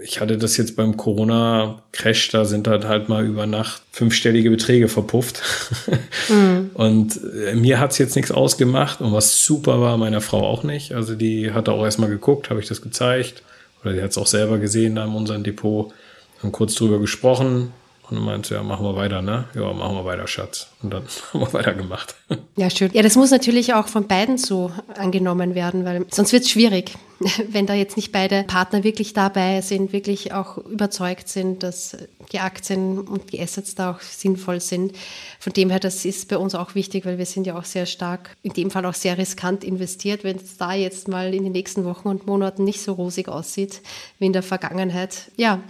ich 0.00 0.20
hatte 0.20 0.38
das 0.38 0.56
jetzt 0.56 0.74
beim 0.74 0.96
Corona-Crash, 0.96 2.30
da 2.30 2.46
sind 2.46 2.66
halt 2.66 2.86
halt 2.86 3.10
mal 3.10 3.26
über 3.26 3.46
Nacht 3.46 3.82
fünfstellige 3.92 4.50
Beträge 4.50 4.88
verpufft. 4.88 5.42
Mhm. 6.28 6.70
Und 6.74 7.20
äh, 7.48 7.56
mir 7.56 7.80
hat's 7.80 7.98
jetzt 7.98 8.14
nichts 8.14 8.30
ausgemacht 8.30 9.00
und 9.00 9.12
was 9.12 9.44
super 9.44 9.80
war, 9.80 9.96
meiner 9.96 10.20
Frau 10.20 10.46
auch 10.46 10.62
nicht. 10.62 10.92
Also 10.92 11.16
die 11.16 11.50
hat 11.50 11.68
auch 11.68 11.84
erstmal 11.84 12.08
geguckt, 12.08 12.48
habe 12.48 12.60
ich 12.60 12.68
das 12.68 12.80
gezeigt 12.80 13.42
oder 13.82 13.92
die 13.92 14.00
hat 14.00 14.12
es 14.12 14.18
auch 14.18 14.28
selber 14.28 14.58
gesehen 14.58 14.94
da 14.94 15.04
in 15.04 15.10
unserem 15.10 15.42
Depot, 15.42 15.92
haben 16.40 16.52
kurz 16.52 16.76
drüber 16.76 17.00
gesprochen 17.00 17.72
und 18.16 18.24
meinte, 18.24 18.54
ja, 18.54 18.62
machen 18.62 18.84
wir 18.84 18.96
weiter, 18.96 19.22
ne? 19.22 19.44
Ja, 19.54 19.72
machen 19.72 19.96
wir 19.96 20.04
weiter, 20.04 20.26
Schatz. 20.26 20.68
Und 20.82 20.92
dann 20.92 21.04
haben 21.32 21.40
wir 21.40 21.52
weitergemacht. 21.52 22.14
Ja, 22.56 22.70
schön. 22.70 22.90
Ja, 22.92 23.02
das 23.02 23.16
muss 23.16 23.30
natürlich 23.30 23.74
auch 23.74 23.88
von 23.88 24.06
beiden 24.06 24.38
so 24.38 24.70
angenommen 24.96 25.54
werden, 25.54 25.84
weil 25.84 26.04
sonst 26.10 26.32
wird 26.32 26.44
es 26.44 26.50
schwierig, 26.50 26.92
wenn 27.48 27.66
da 27.66 27.74
jetzt 27.74 27.96
nicht 27.96 28.12
beide 28.12 28.44
Partner 28.44 28.84
wirklich 28.84 29.14
dabei 29.14 29.60
sind, 29.60 29.92
wirklich 29.92 30.32
auch 30.32 30.58
überzeugt 30.58 31.28
sind, 31.28 31.62
dass 31.62 31.96
die 32.32 32.40
Aktien 32.40 32.98
und 32.98 33.32
die 33.32 33.40
Assets 33.40 33.74
da 33.74 33.92
auch 33.92 34.00
sinnvoll 34.00 34.60
sind. 34.60 34.92
Von 35.38 35.52
dem 35.52 35.70
her, 35.70 35.80
das 35.80 36.04
ist 36.04 36.28
bei 36.28 36.38
uns 36.38 36.54
auch 36.54 36.74
wichtig, 36.74 37.04
weil 37.06 37.18
wir 37.18 37.26
sind 37.26 37.46
ja 37.46 37.58
auch 37.58 37.64
sehr 37.64 37.86
stark, 37.86 38.36
in 38.42 38.52
dem 38.52 38.70
Fall 38.70 38.86
auch 38.86 38.94
sehr 38.94 39.18
riskant 39.18 39.64
investiert. 39.64 40.24
Wenn 40.24 40.36
es 40.36 40.56
da 40.56 40.74
jetzt 40.74 41.08
mal 41.08 41.34
in 41.34 41.44
den 41.44 41.52
nächsten 41.52 41.84
Wochen 41.84 42.08
und 42.08 42.26
Monaten 42.26 42.64
nicht 42.64 42.82
so 42.82 42.92
rosig 42.92 43.28
aussieht 43.28 43.80
wie 44.18 44.26
in 44.26 44.32
der 44.32 44.42
Vergangenheit, 44.42 45.30
ja, 45.36 45.60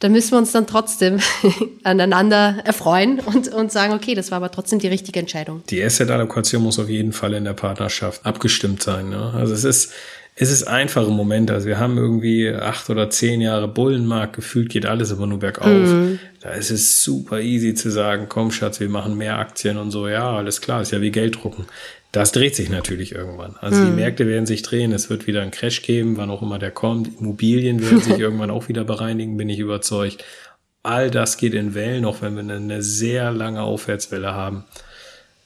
da 0.00 0.08
müssen 0.08 0.32
wir 0.32 0.38
uns 0.38 0.52
dann 0.52 0.66
trotzdem 0.66 1.18
aneinander 1.82 2.58
erfreuen 2.64 3.20
und, 3.20 3.48
und 3.48 3.72
sagen, 3.72 3.92
okay, 3.92 4.14
das 4.14 4.30
war 4.30 4.36
aber 4.36 4.50
trotzdem 4.50 4.78
die 4.78 4.88
richtige 4.88 5.18
Entscheidung. 5.18 5.62
Die 5.70 5.82
Asset-Allokation 5.82 6.62
muss 6.62 6.78
auf 6.78 6.88
jeden 6.88 7.12
Fall 7.12 7.34
in 7.34 7.44
der 7.44 7.54
Partnerschaft 7.54 8.24
abgestimmt 8.24 8.82
sein. 8.82 9.10
Ne? 9.10 9.32
Also 9.34 9.54
es 9.54 9.64
ist, 9.64 9.92
es 10.40 10.52
ist 10.52 10.68
einfach 10.68 11.06
im 11.08 11.14
Moment. 11.14 11.50
Also 11.50 11.66
wir 11.66 11.80
haben 11.80 11.98
irgendwie 11.98 12.48
acht 12.48 12.88
oder 12.90 13.10
zehn 13.10 13.40
Jahre 13.40 13.66
Bullenmarkt, 13.66 14.36
gefühlt 14.36 14.68
geht 14.68 14.86
alles 14.86 15.10
aber 15.10 15.26
nur 15.26 15.40
bergauf. 15.40 15.66
Mhm. 15.66 16.20
Da 16.40 16.50
ist 16.50 16.70
es 16.70 17.02
super 17.02 17.40
easy 17.40 17.74
zu 17.74 17.90
sagen, 17.90 18.26
komm 18.28 18.52
Schatz, 18.52 18.78
wir 18.78 18.88
machen 18.88 19.16
mehr 19.16 19.38
Aktien 19.38 19.78
und 19.78 19.90
so. 19.90 20.06
Ja, 20.06 20.36
alles 20.36 20.60
klar, 20.60 20.82
ist 20.82 20.92
ja 20.92 21.00
wie 21.00 21.10
Geld 21.10 21.42
drucken. 21.42 21.66
Das 22.12 22.32
dreht 22.32 22.56
sich 22.56 22.70
natürlich 22.70 23.12
irgendwann. 23.12 23.56
Also 23.60 23.80
mhm. 23.80 23.86
die 23.86 23.92
Märkte 23.92 24.26
werden 24.26 24.46
sich 24.46 24.62
drehen, 24.62 24.92
es 24.92 25.10
wird 25.10 25.26
wieder 25.26 25.42
einen 25.42 25.50
Crash 25.50 25.82
geben, 25.82 26.16
wann 26.16 26.30
auch 26.30 26.42
immer 26.42 26.58
der 26.58 26.70
kommt. 26.70 27.20
Immobilien 27.20 27.82
werden 27.82 28.00
sich 28.00 28.18
irgendwann 28.18 28.50
auch 28.50 28.68
wieder 28.68 28.84
bereinigen, 28.84 29.36
bin 29.36 29.48
ich 29.48 29.58
überzeugt. 29.58 30.24
All 30.82 31.10
das 31.10 31.36
geht 31.36 31.54
in 31.54 31.74
Wellen, 31.74 32.04
auch 32.04 32.22
wenn 32.22 32.34
wir 32.34 32.54
eine 32.54 32.82
sehr 32.82 33.30
lange 33.30 33.62
Aufwärtswelle 33.62 34.32
haben. 34.32 34.64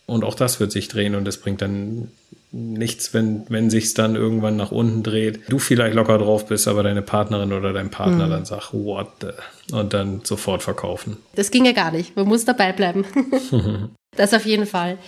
Und 0.07 0.25
auch 0.25 0.35
das 0.35 0.61
wird 0.61 0.71
sich 0.73 0.89
drehen 0.89 1.15
und 1.15 1.27
es 1.27 1.39
bringt 1.39 1.63
dann 1.63 2.09
nichts, 2.53 3.15
wenn, 3.15 3.45
wenn 3.49 3.71
sich's 3.71 3.95
dann 3.95 4.15
irgendwann 4.15 4.57
nach 4.57 4.71
unten 4.71 5.03
dreht. 5.03 5.41
Du 5.49 5.59
vielleicht 5.59 5.95
locker 5.95 6.19
drauf 6.19 6.47
bist, 6.47 6.69
aber 6.69 6.83
deine 6.83 7.03
Partnerin 7.03 7.53
oder 7.53 7.73
dein 7.73 7.91
Partner 7.91 8.27
mhm. 8.27 8.31
dann 8.31 8.45
sagt, 8.45 8.73
what 8.75 9.09
the? 9.21 9.75
Und 9.75 9.95
dann 9.95 10.21
sofort 10.23 10.63
verkaufen. 10.63 11.17
Das 11.35 11.51
ging 11.51 11.65
ja 11.65 11.73
gar 11.73 11.91
nicht. 11.91 12.15
Man 12.15 12.29
muss 12.29 12.45
dabei 12.45 12.73
bleiben. 12.73 13.07
das 14.17 14.35
auf 14.35 14.45
jeden 14.45 14.67
Fall. 14.67 14.99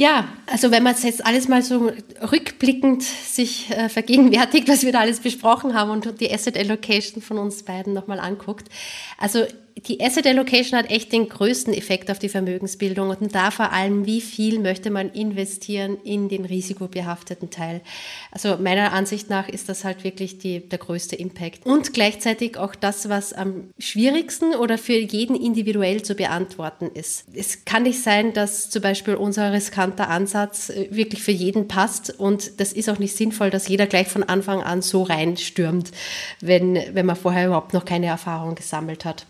Ja, 0.00 0.28
also 0.46 0.70
wenn 0.70 0.82
man 0.82 0.94
es 0.94 1.02
jetzt 1.02 1.26
alles 1.26 1.46
mal 1.46 1.60
so 1.60 1.92
rückblickend 2.32 3.02
sich 3.02 3.70
äh, 3.70 3.90
vergegenwärtigt, 3.90 4.66
was 4.66 4.82
wir 4.82 4.92
da 4.92 5.00
alles 5.00 5.20
besprochen 5.20 5.74
haben 5.74 5.90
und 5.90 6.22
die 6.22 6.32
Asset 6.32 6.56
Allocation 6.56 7.20
von 7.20 7.36
uns 7.36 7.64
beiden 7.64 7.92
nochmal 7.92 8.18
anguckt. 8.18 8.70
Also 9.18 9.44
die 9.86 10.00
Asset 10.00 10.26
Allocation 10.26 10.78
hat 10.78 10.90
echt 10.90 11.12
den 11.12 11.28
größten 11.28 11.72
Effekt 11.74 12.10
auf 12.10 12.18
die 12.18 12.28
Vermögensbildung 12.28 13.10
und 13.10 13.34
da 13.34 13.50
vor 13.50 13.72
allem, 13.72 14.06
wie 14.06 14.20
viel 14.20 14.58
möchte 14.58 14.90
man 14.90 15.10
investieren 15.10 15.98
in 16.04 16.28
den 16.28 16.44
risikobehafteten 16.44 17.50
Teil. 17.50 17.80
Also 18.30 18.56
meiner 18.58 18.92
Ansicht 18.92 19.30
nach 19.30 19.48
ist 19.48 19.68
das 19.68 19.84
halt 19.84 20.04
wirklich 20.04 20.38
die, 20.38 20.68
der 20.68 20.78
größte 20.78 21.16
Impact. 21.16 21.66
Und 21.66 21.92
gleichzeitig 21.92 22.56
auch 22.56 22.74
das, 22.74 23.08
was 23.08 23.32
am 23.32 23.70
schwierigsten 23.78 24.54
oder 24.54 24.78
für 24.78 24.98
jeden 24.98 25.36
individuell 25.36 26.02
zu 26.02 26.14
beantworten 26.14 26.90
ist. 26.92 27.24
Es 27.34 27.64
kann 27.64 27.84
nicht 27.84 28.02
sein, 28.02 28.32
dass 28.32 28.70
zum 28.70 28.82
Beispiel 28.82 29.14
unser 29.14 29.52
riskanter 29.52 30.08
Ansatz 30.08 30.70
äh, 30.70 30.88
wirklich 30.90 31.22
für 31.22 31.32
jeden 31.32 31.68
passt 31.68 32.18
und 32.18 32.60
das 32.60 32.72
ist 32.72 32.88
auch 32.88 32.98
nicht 32.98 33.16
sinnvoll, 33.16 33.50
dass 33.50 33.68
jeder 33.68 33.86
gleich 33.86 34.08
von 34.08 34.22
Anfang 34.22 34.62
an 34.62 34.82
so 34.82 35.02
reinstürmt, 35.02 35.90
wenn, 36.40 36.78
wenn 36.92 37.06
man 37.06 37.16
vorher 37.16 37.46
überhaupt 37.46 37.74
noch 37.74 37.84
keine 37.84 38.06
Erfahrung 38.06 38.54
gesammelt 38.54 39.04
hat. 39.04 39.26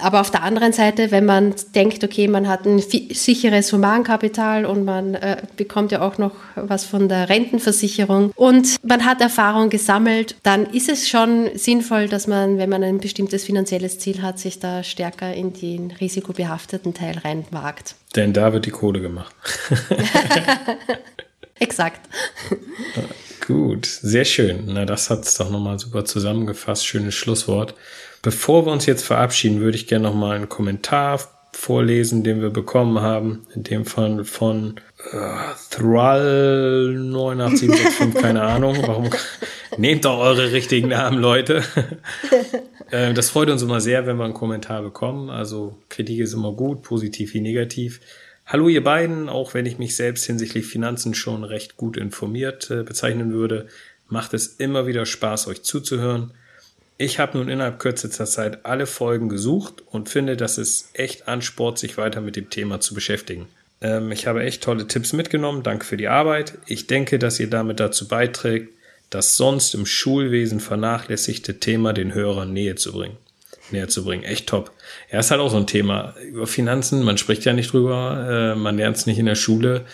Aber 0.00 0.20
auf 0.20 0.30
der 0.30 0.42
anderen 0.42 0.72
Seite, 0.72 1.10
wenn 1.10 1.26
man 1.26 1.54
denkt, 1.74 2.02
okay, 2.02 2.26
man 2.26 2.48
hat 2.48 2.66
ein 2.66 2.80
sicheres 2.80 3.72
Humankapital 3.72 4.64
und 4.64 4.84
man 4.84 5.14
äh, 5.14 5.42
bekommt 5.56 5.92
ja 5.92 6.00
auch 6.00 6.16
noch 6.18 6.32
was 6.56 6.86
von 6.86 7.08
der 7.08 7.28
Rentenversicherung 7.28 8.32
und 8.34 8.76
man 8.82 9.04
hat 9.04 9.20
Erfahrung 9.20 9.68
gesammelt, 9.68 10.36
dann 10.42 10.66
ist 10.66 10.88
es 10.88 11.08
schon 11.08 11.50
sinnvoll, 11.54 12.08
dass 12.08 12.26
man, 12.26 12.56
wenn 12.56 12.70
man 12.70 12.82
ein 12.82 12.98
bestimmtes 12.98 13.44
finanzielles 13.44 13.98
Ziel 13.98 14.22
hat, 14.22 14.38
sich 14.38 14.58
da 14.58 14.82
stärker 14.82 15.34
in 15.34 15.52
den 15.52 15.90
risikobehafteten 15.90 16.94
Teil 16.94 17.18
reinwagt. 17.18 17.94
Denn 18.16 18.32
da 18.32 18.52
wird 18.52 18.66
die 18.66 18.70
Kohle 18.70 19.00
gemacht. 19.00 19.34
Exakt. 21.58 22.00
Gut, 23.46 23.86
sehr 23.86 24.24
schön. 24.24 24.64
Na, 24.66 24.84
das 24.84 25.10
hat 25.10 25.24
es 25.24 25.34
doch 25.34 25.50
nochmal 25.50 25.78
super 25.78 26.04
zusammengefasst. 26.04 26.86
Schönes 26.86 27.14
Schlusswort. 27.14 27.74
Bevor 28.22 28.66
wir 28.66 28.72
uns 28.72 28.86
jetzt 28.86 29.04
verabschieden, 29.04 29.60
würde 29.60 29.76
ich 29.76 29.88
gerne 29.88 30.04
nochmal 30.04 30.36
einen 30.36 30.48
Kommentar 30.48 31.20
vorlesen, 31.52 32.22
den 32.22 32.40
wir 32.40 32.50
bekommen 32.50 33.00
haben. 33.00 33.46
In 33.54 33.64
dem 33.64 33.84
Fall 33.84 34.24
von 34.24 34.76
äh, 35.10 35.18
Thrall 35.70 36.94
89765, 36.94 38.22
keine 38.22 38.42
Ahnung. 38.42 38.78
Warum? 38.86 39.10
Nehmt 39.76 40.04
doch 40.04 40.18
eure 40.18 40.52
richtigen 40.52 40.88
Namen, 40.88 41.18
Leute. 41.18 41.64
äh, 42.92 43.12
das 43.12 43.30
freut 43.30 43.50
uns 43.50 43.62
immer 43.62 43.80
sehr, 43.80 44.06
wenn 44.06 44.16
wir 44.18 44.24
einen 44.24 44.34
Kommentar 44.34 44.82
bekommen. 44.82 45.28
Also 45.28 45.78
Kritik 45.88 46.20
ist 46.20 46.32
immer 46.32 46.52
gut, 46.52 46.82
positiv 46.82 47.34
wie 47.34 47.40
negativ. 47.40 48.00
Hallo 48.46 48.68
ihr 48.68 48.84
beiden, 48.84 49.28
auch 49.28 49.54
wenn 49.54 49.66
ich 49.66 49.78
mich 49.78 49.96
selbst 49.96 50.24
hinsichtlich 50.26 50.66
Finanzen 50.66 51.14
schon 51.14 51.42
recht 51.42 51.76
gut 51.76 51.96
informiert 51.96 52.70
äh, 52.70 52.84
bezeichnen 52.84 53.32
würde, 53.32 53.66
macht 54.08 54.32
es 54.32 54.46
immer 54.46 54.86
wieder 54.86 55.06
Spaß, 55.06 55.48
euch 55.48 55.62
zuzuhören. 55.62 56.32
Ich 57.02 57.18
habe 57.18 57.36
nun 57.36 57.48
innerhalb 57.48 57.80
kürzester 57.80 58.26
Zeit 58.26 58.64
alle 58.64 58.86
Folgen 58.86 59.28
gesucht 59.28 59.82
und 59.90 60.08
finde, 60.08 60.36
das 60.36 60.56
ist 60.56 60.90
echt 60.92 61.26
Ansport, 61.26 61.76
sich 61.76 61.98
weiter 61.98 62.20
mit 62.20 62.36
dem 62.36 62.48
Thema 62.48 62.78
zu 62.78 62.94
beschäftigen. 62.94 63.48
Ähm, 63.80 64.12
ich 64.12 64.28
habe 64.28 64.44
echt 64.44 64.62
tolle 64.62 64.86
Tipps 64.86 65.12
mitgenommen. 65.12 65.64
Danke 65.64 65.84
für 65.84 65.96
die 65.96 66.06
Arbeit. 66.06 66.58
Ich 66.64 66.86
denke, 66.86 67.18
dass 67.18 67.40
ihr 67.40 67.50
damit 67.50 67.80
dazu 67.80 68.06
beiträgt, 68.06 68.68
das 69.10 69.36
sonst 69.36 69.74
im 69.74 69.84
Schulwesen 69.84 70.60
vernachlässigte 70.60 71.58
Thema 71.58 71.92
den 71.92 72.14
Hörern 72.14 72.52
näher 72.52 72.76
zu 72.76 72.92
bringen. 72.92 73.16
Näher 73.72 73.88
zu 73.88 74.04
bringen. 74.04 74.22
Echt 74.22 74.46
top. 74.46 74.70
Er 75.08 75.18
ist 75.18 75.32
halt 75.32 75.40
auch 75.40 75.50
so 75.50 75.56
ein 75.56 75.66
Thema. 75.66 76.14
Über 76.24 76.46
Finanzen, 76.46 77.02
man 77.02 77.18
spricht 77.18 77.44
ja 77.44 77.52
nicht 77.52 77.72
drüber, 77.72 78.52
äh, 78.54 78.56
man 78.56 78.76
lernt 78.76 78.96
es 78.96 79.06
nicht 79.06 79.18
in 79.18 79.26
der 79.26 79.34
Schule. 79.34 79.86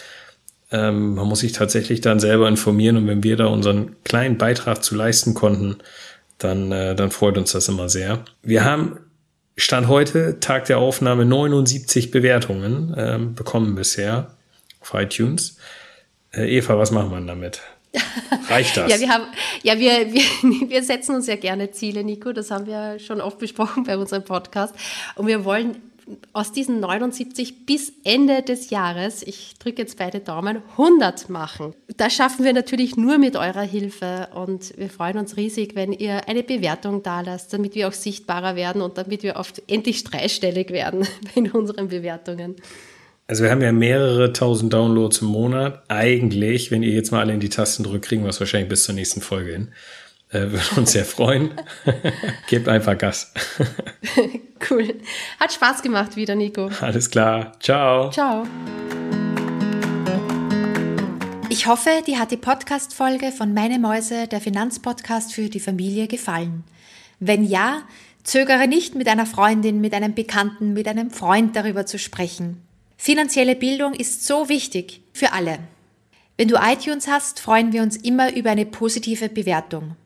Ähm, 0.71 1.15
man 1.15 1.27
muss 1.27 1.41
sich 1.41 1.53
tatsächlich 1.53 2.03
dann 2.03 2.21
selber 2.21 2.49
informieren 2.49 2.99
und 2.99 3.07
wenn 3.07 3.23
wir 3.23 3.39
da 3.39 3.47
unseren 3.47 3.97
kleinen 4.05 4.37
Beitrag 4.37 4.85
zu 4.85 4.95
leisten 4.95 5.33
konnten, 5.33 5.79
dann, 6.39 6.73
äh, 6.73 6.95
dann 6.95 7.11
freut 7.11 7.37
uns 7.37 7.53
das 7.53 7.69
immer 7.69 7.89
sehr. 7.89 8.25
Wir 8.43 8.65
haben 8.65 8.99
Stand 9.57 9.89
heute, 9.89 10.39
Tag 10.39 10.67
der 10.67 10.79
Aufnahme, 10.79 11.25
79 11.25 12.13
Bewertungen 12.13 12.95
ähm, 12.97 13.35
bekommen 13.35 13.75
bisher 13.75 14.37
auf 14.81 14.95
iTunes. 14.95 15.57
Äh, 16.33 16.57
Eva, 16.57 16.79
was 16.79 16.93
machen 16.93 17.11
wir 17.11 17.21
damit? 17.21 17.61
Reicht 18.49 18.77
das? 18.77 18.91
ja, 18.91 19.01
wir 19.01 19.09
haben, 19.09 19.25
ja, 19.63 19.79
wir, 19.79 20.13
wir, 20.13 20.23
wir 20.71 20.83
setzen 20.85 21.17
uns 21.17 21.27
ja 21.27 21.37
gerne 21.37 21.73
Ziele, 21.73 22.05
Nico. 22.05 22.33
Das 22.33 22.51
haben 22.53 22.67
wir 22.67 23.01
schon 23.01 23.21
oft 23.21 23.39
besprochen 23.39 23.83
bei 23.83 23.97
unserem 23.97 24.25
Podcast. 24.25 24.75
Und 25.17 25.27
wir 25.27 25.45
wollen 25.45 25.88
aus 26.33 26.53
diesen 26.53 26.81
79 26.81 27.67
bis 27.67 27.93
Ende 28.05 28.43
des 28.43 28.71
Jahres, 28.71 29.23
ich 29.23 29.55
drücke 29.59 29.83
jetzt 29.83 29.99
beide 29.99 30.21
Daumen, 30.21 30.63
100 30.73 31.29
machen. 31.29 31.75
Das 31.97 32.15
schaffen 32.15 32.45
wir 32.45 32.53
natürlich 32.53 32.97
nur 32.97 33.19
mit 33.19 33.37
eurer 33.37 33.63
Hilfe 33.63 34.29
und 34.35 34.77
wir 34.77 34.91
freuen 34.91 35.19
uns 35.19 35.37
riesig, 35.37 35.75
wenn 35.75 35.93
ihr 35.93 36.29
eine 36.29 36.43
Bewertung 36.43 37.03
da 37.03 37.21
lasst, 37.21 37.53
damit 37.53 37.75
wir 37.75 37.89
auch 37.89 37.93
sichtbarer 37.93 38.57
werden 38.57 38.83
und 38.83 38.99
damit 38.99 39.23
wir 39.23 39.37
oft 39.37 39.63
endlich 39.69 40.05
dreistellig 40.05 40.71
werden 40.71 41.07
in 41.35 41.51
unseren 41.51 41.89
Bewertungen. 41.89 42.57
Also 43.27 43.45
wir 43.45 43.51
haben 43.51 43.61
ja 43.61 43.73
mehrere 43.73 44.33
tausend 44.33 44.73
Downloads 44.73 45.21
im 45.21 45.29
Monat. 45.29 45.83
Eigentlich, 45.89 46.71
wenn 46.71 46.83
ihr 46.83 46.93
jetzt 46.93 47.13
mal 47.13 47.21
alle 47.21 47.35
in 47.35 47.41
die 47.41 47.51
Tasten 47.51 47.85
drückt, 47.85 48.07
kriegen 48.07 48.23
wir 48.23 48.31
es 48.31 48.41
wahrscheinlich 48.41 48.71
bis 48.71 48.85
zur 48.85 48.95
nächsten 48.95 49.21
Folge 49.21 49.53
hin. 49.53 49.69
Äh, 50.31 50.51
würde 50.51 50.65
uns 50.77 50.93
sehr 50.93 51.07
freuen. 51.07 51.53
Gebt 52.49 52.69
einfach 52.69 52.99
Gas. 52.99 53.33
cool. 54.71 54.95
Hat 55.41 55.53
Spaß 55.53 55.83
gemacht 55.83 56.17
wieder, 56.17 56.35
Nico. 56.35 56.71
Alles 56.81 57.11
klar. 57.11 57.53
Ciao. 57.61 58.11
Ciao. 58.11 58.47
Ich 61.49 61.67
hoffe, 61.67 61.91
dir 62.07 62.19
hat 62.19 62.31
die 62.31 62.37
Podcast-Folge 62.37 63.33
von 63.33 63.55
Meine 63.55 63.79
Mäuse, 63.79 64.29
der 64.29 64.41
Finanzpodcast 64.41 65.33
für 65.33 65.49
die 65.49 65.61
Familie, 65.61 66.07
gefallen. 66.07 66.65
Wenn 67.21 67.43
ja, 67.43 67.83
zögere 68.23 68.69
nicht, 68.69 68.95
mit 68.95 69.09
einer 69.09 69.25
Freundin, 69.25 69.81
mit 69.81 69.95
einem 69.95 70.15
Bekannten, 70.15 70.75
mit 70.75 70.87
einem 70.87 71.11
Freund 71.11 71.57
darüber 71.57 71.87
zu 71.87 71.99
sprechen. 71.99 72.61
Finanzielle 72.99 73.57
Bildung 73.57 73.95
ist 73.95 74.27
so 74.27 74.51
wichtig 74.51 75.01
für 75.15 75.33
alle. 75.33 75.59
Wenn 76.37 76.49
du 76.49 76.57
iTunes 76.57 77.09
hast, 77.09 77.41
freuen 77.41 77.73
wir 77.73 77.83
uns 77.83 77.97
immer 77.97 78.35
über 78.37 78.51
eine 78.51 78.67
positive 78.67 79.31
Bewertung. 79.31 79.97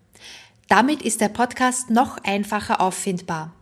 Damit 0.73 1.03
ist 1.03 1.21
der 1.21 1.29
Podcast 1.29 1.91
noch 1.91 2.17
einfacher 2.25 2.81
auffindbar. 2.81 3.53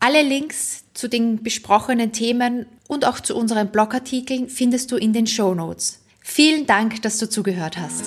Alle 0.00 0.22
Links 0.22 0.82
zu 0.94 1.06
den 1.06 1.44
besprochenen 1.44 2.10
Themen 2.10 2.66
und 2.88 3.04
auch 3.04 3.20
zu 3.20 3.36
unseren 3.36 3.68
Blogartikeln 3.68 4.48
findest 4.48 4.90
du 4.90 4.96
in 4.96 5.12
den 5.12 5.28
Show 5.28 5.54
Notes. 5.54 6.00
Vielen 6.18 6.66
Dank, 6.66 7.02
dass 7.02 7.18
du 7.18 7.28
zugehört 7.28 7.78
hast. 7.78 8.06